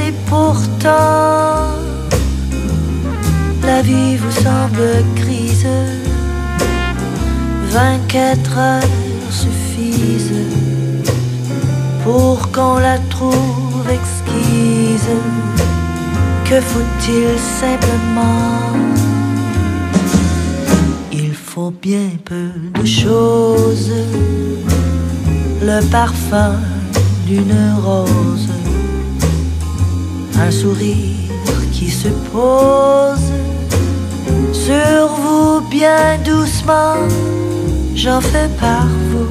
Et 0.07 0.13
pourtant, 0.27 1.75
la 3.63 3.83
vie 3.83 4.17
vous 4.17 4.31
semble 4.31 5.05
grise. 5.15 5.67
24 7.71 8.59
heures 8.59 8.83
suffisent 9.31 10.33
pour 12.05 12.51
qu'on 12.53 12.79
la 12.79 12.99
trouve 13.11 13.87
exquise. 13.91 15.11
Que 16.49 16.61
faut-il 16.61 17.39
simplement? 17.61 18.77
Il 21.13 21.35
faut 21.35 21.73
bien 21.83 22.11
peu 22.25 22.51
de 22.81 22.87
choses. 22.87 23.93
Le 25.67 25.81
parfum 25.91 26.55
d'une 27.27 27.75
rose 27.85 28.49
un 30.39 30.51
sourire 30.53 31.61
qui 31.73 31.91
se 31.91 32.07
pose 32.33 33.33
sur 34.53 35.09
vous 35.21 35.61
bien 35.69 36.19
doucement. 36.25 36.95
J'en 37.97 38.21
fais 38.21 38.49
par 38.61 38.87
vous 39.11 39.27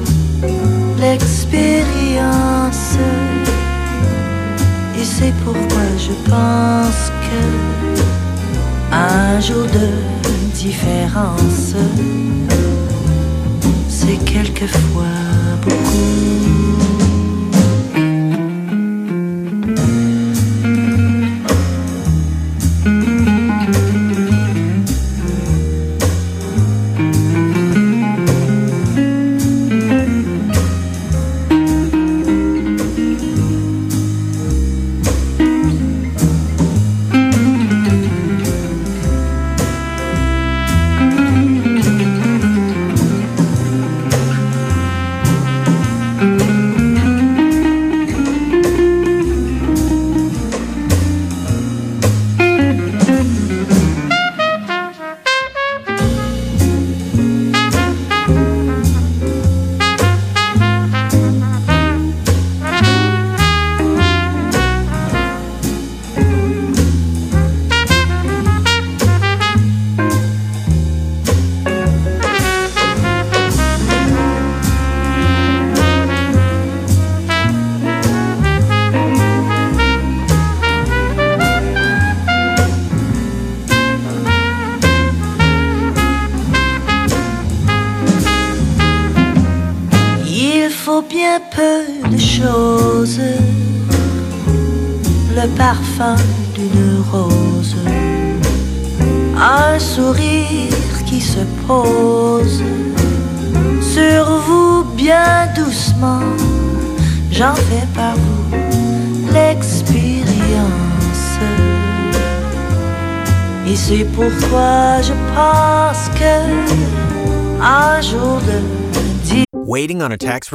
l'expérience. 1.00 2.98
Et 5.00 5.04
c'est 5.04 5.32
pourquoi 5.42 5.86
je 5.96 6.12
pense 6.30 7.02
que 7.24 7.40
un 8.92 9.40
jour 9.40 9.64
de 9.78 9.88
différence, 10.52 11.74
c'est 13.88 14.18
quelquefois 14.26 15.25
beaucoup. 15.66 16.55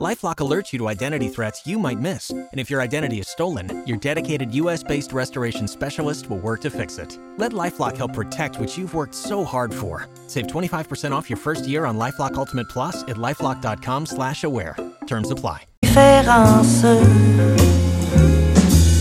LifeLock 0.00 0.36
alerts 0.36 0.72
you 0.72 0.78
to 0.78 0.88
identity 0.88 1.28
threats 1.28 1.66
you 1.66 1.78
might 1.78 2.00
miss. 2.00 2.30
And 2.30 2.58
if 2.58 2.70
your 2.70 2.80
identity 2.80 3.20
is 3.20 3.28
stolen, 3.28 3.86
your 3.86 3.98
dedicated 3.98 4.54
US-based 4.54 5.12
restoration 5.12 5.68
specialist 5.68 6.30
will 6.30 6.38
work 6.38 6.62
to 6.62 6.70
fix 6.70 6.96
it. 6.96 7.18
Let 7.36 7.52
LifeLock 7.52 7.96
help 7.96 8.14
protect 8.14 8.58
what 8.58 8.78
you've 8.78 8.94
worked 8.94 9.14
so 9.14 9.44
hard 9.44 9.74
for. 9.74 10.08
Save 10.26 10.46
25% 10.46 11.12
off 11.12 11.28
your 11.28 11.36
first 11.36 11.68
year 11.68 11.84
on 11.84 11.98
LifeLock 11.98 12.34
Ultimate 12.34 12.68
Plus 12.68 13.02
at 13.04 13.16
LifeLock.com 13.16 14.06
slash 14.06 14.44
aware. 14.44 14.76
Terms 15.06 15.30
apply. 15.30 15.66
différence. 15.90 16.84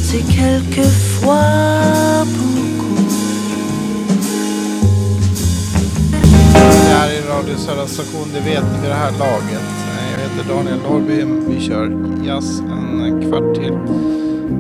C'est 0.01 0.23
quelquefois 0.23 2.26
beaucoup. 2.26 2.97
Det 6.61 6.95
här 6.95 7.09
är 7.09 7.38
Radio 7.38 7.57
Södra 7.57 7.88
Station, 7.88 8.27
det 8.34 8.39
vet 8.39 8.63
ni 8.63 8.81
vid 8.81 8.89
det 8.89 8.95
här 8.95 9.11
laget. 9.11 9.78
Eh, 10.30 10.38
heter 10.38 10.53
Daniel 10.56 10.80
Norby, 10.89 11.26
vi 11.47 11.60
kör 11.60 11.97
jazz 12.26 12.60
en 12.60 13.22
kvart 13.22 13.56
till. 13.56 13.73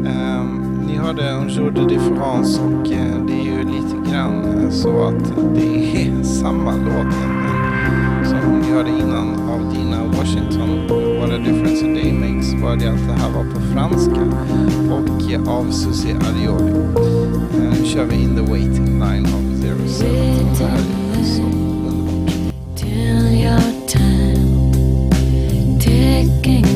Ehm, 0.05 0.81
ni 0.87 0.95
hörde 0.97 1.31
Un 1.31 1.49
jour 1.49 1.71
de 1.71 1.87
différence 1.87 2.61
och 2.61 2.91
eh, 2.91 3.25
det 3.27 3.33
är 3.33 3.43
ju 3.43 3.63
lite 3.63 4.11
grann 4.11 4.63
eh, 4.63 4.69
så 4.69 5.03
att 5.03 5.33
det 5.55 6.01
är 6.05 6.23
samma 6.41 6.71
låt 6.71 7.13
som 8.29 8.59
ni 8.61 8.71
hörde 8.71 8.89
innan 8.89 9.49
av 9.49 9.73
Dina 9.73 10.03
Washington, 10.17 10.87
What 11.19 11.31
a 11.31 11.37
difference 11.37 11.85
a 11.85 11.93
day 11.93 12.13
makes, 12.13 12.53
bara 12.61 12.75
det 12.75 12.87
att 12.87 13.07
det 13.07 13.13
här 13.13 13.31
var 13.31 13.43
på 13.43 13.59
franska 13.73 14.21
och 14.91 15.31
eh, 15.31 15.49
av 15.57 15.71
Susie 15.71 16.15
Arioli. 16.15 16.71
Eh, 16.71 17.79
Nu 17.79 17.85
kör 17.85 18.05
vi 18.05 18.15
In 18.15 18.35
the 18.35 18.41
waiting 18.41 18.85
line 18.99 19.25
av 19.25 19.61
Zero 19.61 19.87
Seven 19.87 20.98
ticking 26.19 26.68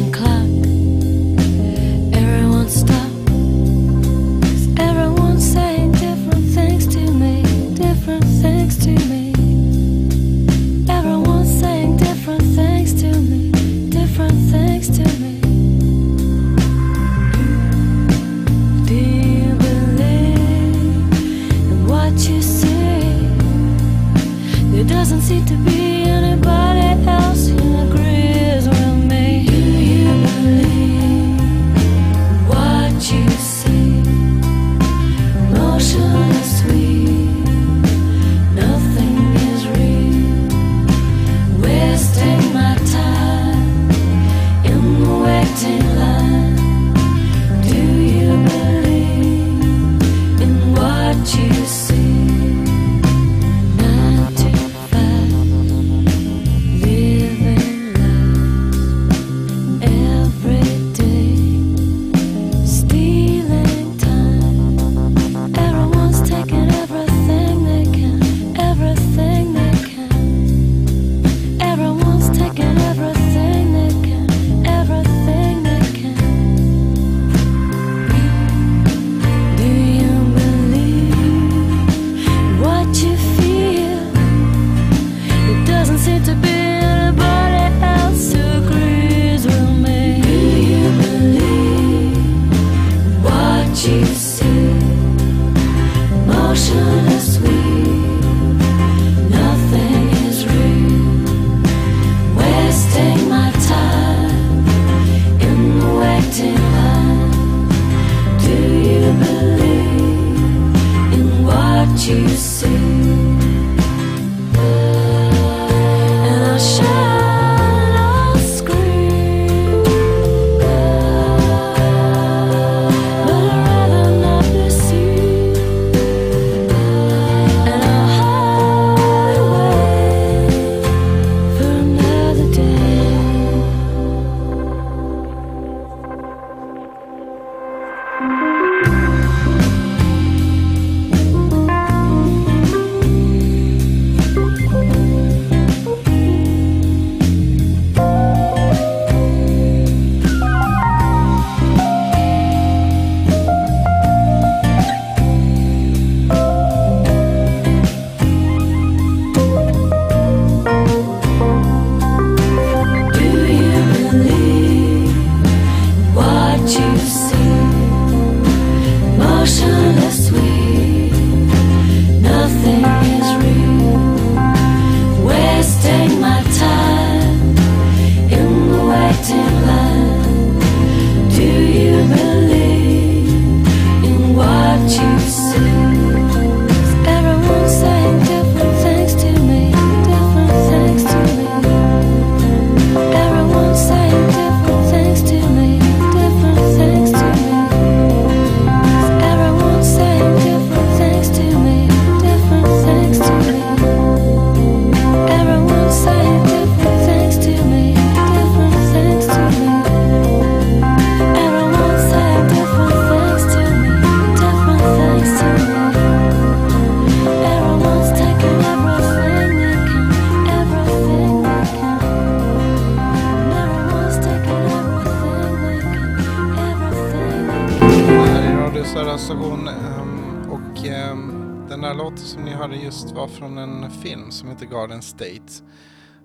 Garden 234.73 235.01
State. 235.01 235.63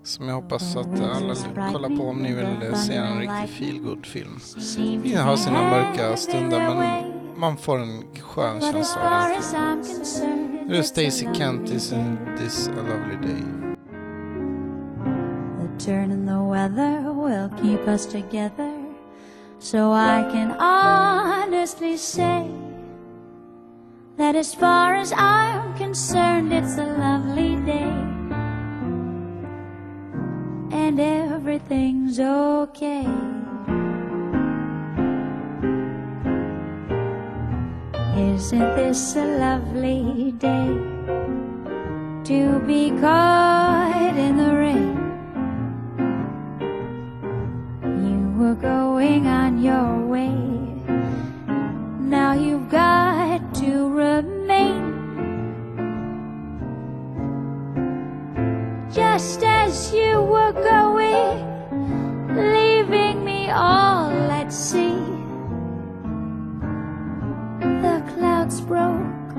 Som 0.03 0.27
jag 0.27 0.35
hoppas 0.35 0.75
att 0.75 0.99
alla 1.01 1.35
kollar 1.71 1.97
på 1.97 2.03
om 2.03 2.17
ni 2.17 2.33
vill 2.33 2.75
se 2.75 2.95
en 2.95 3.19
riktig 3.19 3.49
feelgood 3.49 4.05
film 4.05 4.39
Vi 5.03 5.15
har 5.15 5.35
sina 5.35 5.61
mörka 5.61 6.17
stunder 6.17 6.59
men 6.59 7.03
man 7.37 7.57
får 7.57 7.79
en 7.79 8.03
skön 8.21 8.61
känsla 8.61 9.01
av 9.01 9.29
den 9.29 9.83
filmen. 9.83 10.67
Nu 10.67 10.75
är 10.75 10.81
Stacey 10.81 11.33
Kent 11.33 11.69
is 11.69 11.91
in 11.91 12.17
this 12.37 12.67
a 12.67 12.71
lovely 12.71 13.15
day. 13.27 13.43
The 15.59 15.85
turn 15.85 16.11
in 16.11 16.25
the 16.25 16.41
weather 16.51 17.13
will 17.13 17.49
keep 17.61 17.87
us 17.87 18.05
together. 18.05 18.89
So 19.59 19.91
I 19.91 20.23
can 20.31 20.51
honestly 20.51 21.97
say 21.97 22.49
that 24.17 24.35
as 24.35 24.55
far 24.55 24.95
as 24.95 25.11
I'm 25.11 25.77
concerned, 25.77 26.53
it's 26.53 26.77
a 26.77 26.85
lovely 26.85 27.55
day. 27.65 28.08
And 30.99 31.31
everything's 31.31 32.19
okay. 32.19 33.07
Isn't 38.17 38.75
this 38.75 39.15
a 39.15 39.23
lovely 39.39 40.33
day 40.33 40.75
to 42.25 42.59
be 42.67 42.91
caught 42.99 44.17
in 44.17 44.35
the 44.35 44.53
rain? 44.53 44.97
You 48.03 48.19
were 48.37 48.55
going 48.55 49.25
on 49.27 49.61
your 49.63 50.05
way. 50.05 50.35
Now 52.01 52.33
you've 52.33 52.69
got 52.69 53.55
to 53.55 53.89
remain. 53.89 54.88
Just 59.19 59.43
as 59.43 59.93
you 59.93 60.21
were 60.21 60.53
going, 60.53 61.43
leaving 62.33 63.25
me 63.25 63.49
all 63.49 64.31
at 64.31 64.47
sea. 64.49 64.95
The 67.59 68.01
clouds 68.13 68.61
broke, 68.61 69.35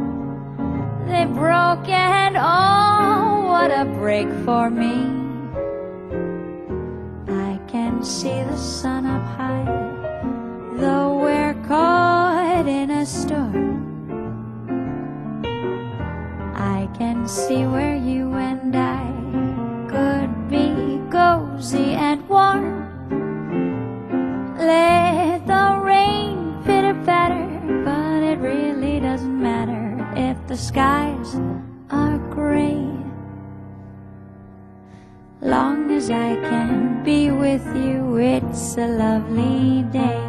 they 1.07 1.25
broke, 1.25 1.89
and 1.89 2.37
oh, 2.37 3.47
what 3.49 3.71
a 3.71 3.87
break 3.87 4.29
for 4.45 4.69
me. 4.69 4.97
I 7.27 7.59
can 7.67 8.05
see 8.05 8.43
the 8.43 8.59
sun 8.59 9.07
up 9.07 9.25
high, 9.39 9.65
though 10.75 11.21
we're 11.23 11.55
caught 11.67 12.67
in 12.69 12.91
a 12.91 13.07
storm. 13.07 13.81
I 16.55 16.87
can 16.99 17.27
see 17.27 17.65
where 17.65 17.97
you 17.97 18.35
and 18.35 18.77
I 18.77 19.10
cozy 21.61 21.93
and 21.93 22.27
warm. 22.27 22.89
Let 24.57 25.47
the 25.47 25.79
rain 25.85 26.57
pitter 26.65 26.95
patter, 27.05 27.49
but 27.85 28.23
it 28.23 28.39
really 28.39 28.99
doesn't 28.99 29.43
matter 29.43 29.85
if 30.17 30.39
the 30.49 30.57
skies 30.57 31.37
are 31.91 32.17
gray. 32.31 32.81
Long 35.43 35.91
as 35.91 36.09
I 36.09 36.37
can 36.49 37.05
be 37.05 37.31
with 37.31 37.67
you, 37.77 38.17
it's 38.17 38.79
a 38.79 38.89
lovely 38.89 39.83
day. 39.93 40.21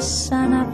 Sun 0.00 0.52
up 0.52 0.67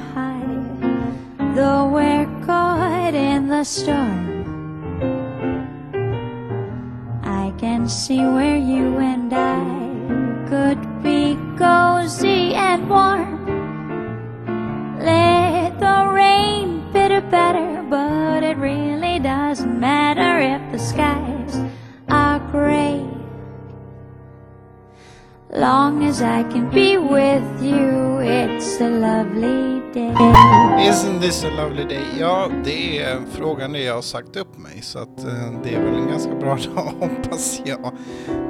Isn't 30.95 31.21
this 31.21 31.45
a 31.45 31.51
lovely 31.57 31.85
day? 31.85 32.05
Ja, 32.21 32.51
det 32.65 32.99
är 32.99 33.21
frågan 33.33 33.73
det 33.73 33.83
jag 33.83 33.95
har 33.95 34.03
sagt 34.03 34.37
upp 34.37 34.59
mig. 34.59 34.83
Så 34.83 34.99
att 34.99 35.25
eh, 35.25 35.53
det 35.62 35.75
är 35.75 35.83
väl 35.83 35.95
en 35.95 36.09
ganska 36.09 36.35
bra 36.35 36.59
dag 36.75 36.93
hoppas 37.01 37.61
jag. 37.65 37.93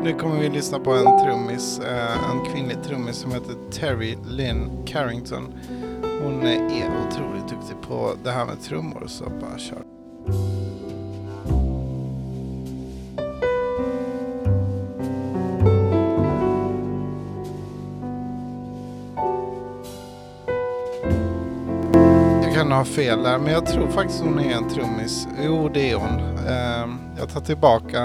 Nu 0.02 0.12
kommer 0.12 0.40
vi 0.40 0.48
lyssna 0.48 0.78
på 0.78 0.92
en 0.92 1.24
trummis, 1.24 1.78
eh, 1.78 2.30
en 2.30 2.52
kvinnlig 2.52 2.82
trummis 2.82 3.16
som 3.16 3.32
heter 3.32 3.54
Terry 3.70 4.16
Lynn 4.28 4.86
Carrington. 4.86 5.54
Hon 6.22 6.42
är 6.46 6.90
otroligt 7.06 7.48
duktig 7.48 7.76
på 7.88 8.14
det 8.24 8.30
här 8.30 8.46
med 8.46 8.62
trummor 8.62 9.04
så 9.06 9.24
bara 9.24 9.58
kör. 9.58 9.84
Ha 22.76 22.84
fel 22.84 23.22
där, 23.22 23.38
men 23.38 23.52
jag 23.52 23.66
tror 23.66 23.88
faktiskt 23.88 24.22
hon 24.22 24.38
är 24.38 24.54
en 24.54 24.68
trummis. 24.68 25.28
Jo, 25.44 25.70
det 25.74 25.90
är 25.90 25.96
hon. 25.96 26.20
Ehm, 26.48 26.98
jag 27.18 27.28
tar 27.28 27.40
tillbaka 27.40 28.00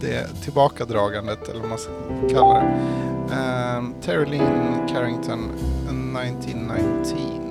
det 0.00 0.42
tillbakadragandet, 0.44 1.48
eller 1.48 1.60
vad 1.60 1.68
man 1.68 1.78
ska 1.78 1.90
kalla 2.30 2.54
det. 2.54 2.74
Ehm, 3.34 3.94
Terry 4.02 4.26
Lynn 4.30 4.88
Carrington, 4.88 5.50
1919. 5.88 7.45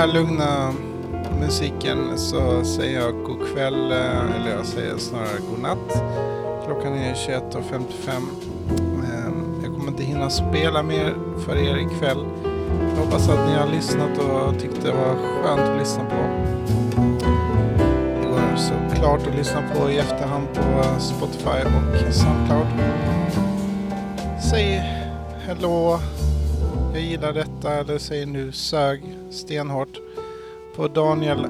Här 0.00 0.06
lugna 0.06 0.72
musiken 1.40 2.18
så 2.18 2.64
säger 2.64 3.00
jag 3.00 3.24
god 3.24 3.54
kväll, 3.54 3.92
eh, 3.92 4.36
eller 4.36 4.56
jag 4.56 4.66
säger 4.66 4.98
snarare 4.98 5.38
god 5.50 5.58
natt. 5.62 6.02
Klockan 6.66 6.94
är 6.94 7.14
21.55. 7.14 8.22
Ehm, 9.04 9.62
jag 9.62 9.72
kommer 9.72 9.88
inte 9.88 10.02
hinna 10.02 10.30
spela 10.30 10.82
mer 10.82 11.14
för 11.46 11.56
er 11.56 11.76
ikväll. 11.76 12.24
Jag 12.90 13.04
hoppas 13.04 13.28
att 13.28 13.48
ni 13.48 13.54
har 13.54 13.68
lyssnat 13.68 14.18
och 14.18 14.60
tyckte 14.60 14.86
det 14.86 14.92
var 14.92 15.14
skönt 15.14 15.60
att 15.60 15.78
lyssna 15.78 16.04
på. 16.04 16.16
Det 18.20 18.28
går 18.28 18.56
såklart 18.56 19.26
att 19.26 19.36
lyssna 19.36 19.62
på 19.74 19.90
i 19.90 19.98
efterhand 19.98 20.46
på 20.54 21.00
Spotify 21.00 21.64
och 21.66 22.14
Soundcloud. 22.14 22.66
Säg 24.50 24.74
hello, 25.46 25.98
jag 26.92 27.02
gillar 27.02 27.32
detta 27.32 27.72
eller 27.72 27.98
säg 27.98 28.26
nu 28.26 28.52
sög 28.52 29.09
stenhårt. 29.30 30.00
På 30.76 30.88
Daniel 30.88 31.46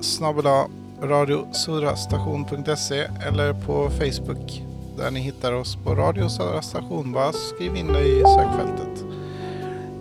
snabbela 0.00 0.66
radiosurastation.se 1.02 3.06
eller 3.26 3.52
på 3.52 3.90
Facebook 3.90 4.62
där 4.96 5.10
ni 5.10 5.20
hittar 5.20 5.52
oss 5.52 5.76
på 5.84 5.94
Radio 5.94 6.28
Södra 6.28 6.62
Station. 6.62 7.12
Bara 7.12 7.32
skriv 7.32 7.76
in 7.76 7.86
det 7.86 8.00
i 8.00 8.22
sökfältet. 8.22 9.04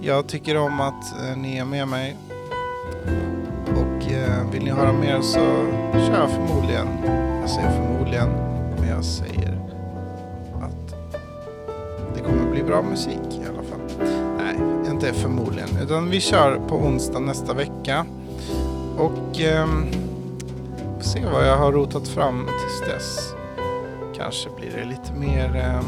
Jag 0.01 0.27
tycker 0.27 0.57
om 0.57 0.81
att 0.81 1.21
eh, 1.21 1.37
ni 1.37 1.57
är 1.57 1.65
med 1.65 1.87
mig. 1.87 2.17
Och 3.67 4.11
eh, 4.11 4.51
vill 4.51 4.63
ni 4.63 4.69
höra 4.69 4.93
mer 4.93 5.21
så 5.21 5.39
kör 5.93 6.19
jag 6.19 6.29
förmodligen, 6.29 6.87
jag 7.41 7.49
säger 7.49 7.71
förmodligen, 7.71 8.29
men 8.79 8.89
jag 8.89 9.05
säger 9.05 9.59
att 10.61 10.95
det 12.15 12.21
kommer 12.21 12.51
bli 12.51 12.63
bra 12.63 12.81
musik 12.81 13.30
inte 15.01 15.19
förmodligen, 15.19 15.69
utan 15.83 16.09
vi 16.09 16.21
kör 16.21 16.59
på 16.67 16.75
onsdag 16.75 17.19
nästa 17.19 17.53
vecka. 17.53 18.05
Och 18.97 19.41
eh, 19.41 19.67
får 20.95 21.01
se 21.01 21.25
vad 21.25 21.47
jag 21.47 21.57
har 21.57 21.71
rotat 21.71 22.07
fram 22.07 22.45
tills 22.45 22.93
dess. 22.93 23.33
Kanske 24.17 24.49
blir 24.49 24.71
det 24.77 24.85
lite 24.85 25.13
mer 25.13 25.55
eh, 25.55 25.83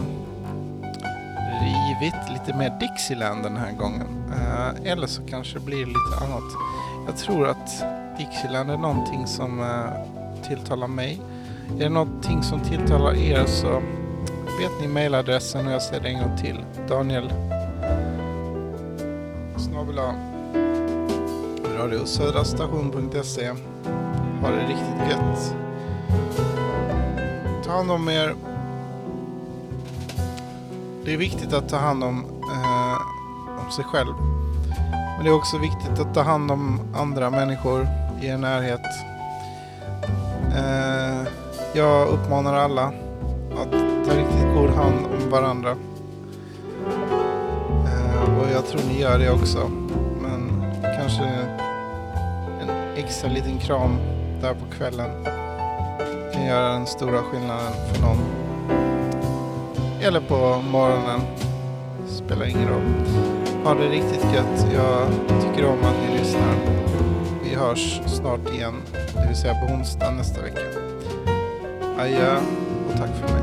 rivigt, 1.62 2.32
lite 2.32 2.58
mer 2.58 2.80
Dixieland 2.80 3.44
den 3.44 3.58
här 3.58 3.72
gången. 3.72 4.08
Eh, 4.32 4.92
eller 4.92 5.08
så 5.08 5.22
kanske 5.22 5.60
det 5.60 5.66
blir 5.66 5.86
lite 5.86 6.26
annat. 6.26 6.52
Jag 7.08 7.18
tror 7.18 7.48
att 7.48 7.84
Dixieland 8.18 8.72
är 8.72 8.78
någonting 8.78 9.28
som 9.28 9.60
eh, 9.60 10.48
tilltalar 10.48 10.88
mig. 10.88 11.22
Är 11.80 11.84
det 11.84 11.90
någonting 11.90 12.44
som 12.44 12.60
tilltalar 12.60 13.16
er 13.16 13.46
så 13.46 13.82
vet 14.60 14.82
ni 14.82 14.88
mailadressen 14.88 15.68
och 15.68 15.74
jag 15.74 15.82
säger 15.82 16.04
det 16.04 16.10
en 16.10 16.20
gång 16.20 16.38
till. 16.38 16.60
Daniel 16.88 17.30
snabel-a 19.64 20.14
radiosödrastation.se 21.78 23.48
Ha 24.42 24.50
det 24.50 24.62
riktigt 24.62 25.10
gött. 25.10 25.56
Ta 27.66 27.72
hand 27.72 27.92
om 27.92 28.10
er. 28.10 28.36
Det 31.06 31.14
är 31.14 31.18
viktigt 31.18 31.54
att 31.54 31.70
ta 31.70 31.78
hand 31.78 32.04
om, 32.04 32.26
eh, 32.42 32.98
om 33.66 33.72
sig 33.72 33.86
själv. 33.86 34.14
Men 35.16 35.24
det 35.24 35.30
är 35.30 35.36
också 35.36 35.58
viktigt 35.58 36.00
att 36.00 36.14
ta 36.14 36.22
hand 36.22 36.52
om 36.52 36.80
andra 36.96 37.30
människor 37.30 37.88
i 38.22 38.28
er 38.28 38.38
närhet. 38.38 38.86
Eh, 40.56 41.28
jag 41.74 42.08
uppmanar 42.08 42.54
alla 42.54 42.86
att 43.52 43.72
ta 44.06 44.18
riktigt 44.18 44.54
god 44.56 44.70
hand 44.70 45.06
om 45.06 45.30
varandra. 45.30 45.76
Och 48.44 48.50
jag 48.52 48.66
tror 48.66 48.82
ni 48.88 49.02
gör 49.02 49.20
det 49.20 49.32
också. 49.32 49.72
Men 50.22 50.66
kanske 50.98 51.24
en 52.62 52.70
extra 52.96 53.30
liten 53.30 53.58
kram 53.58 53.98
där 54.42 54.54
på 54.54 54.76
kvällen 54.78 55.10
kan 56.34 56.46
göra 56.46 56.74
den 56.74 56.86
stora 56.86 57.22
skillnaden 57.22 57.74
för 57.94 58.02
någon. 58.02 58.18
Eller 60.02 60.20
på 60.20 60.62
morgonen. 60.72 61.22
Spelar 62.08 62.46
ingen 62.46 62.70
roll. 62.70 62.94
Ha 63.64 63.74
det 63.74 63.90
riktigt 63.90 64.34
gött. 64.34 64.68
Jag 64.74 65.08
tycker 65.42 65.70
om 65.70 65.80
att 65.80 66.10
ni 66.10 66.18
lyssnar. 66.20 66.56
Vi 67.44 67.56
hörs 67.56 68.02
snart 68.06 68.50
igen. 68.54 68.74
Det 69.14 69.28
vill 69.28 69.38
säga 69.38 69.54
på 69.54 69.74
onsdag 69.74 70.12
nästa 70.12 70.42
vecka. 70.42 70.62
Adjö 72.00 72.38
och 72.88 72.98
tack 72.98 73.10
för 73.22 73.34
mig. 73.34 73.43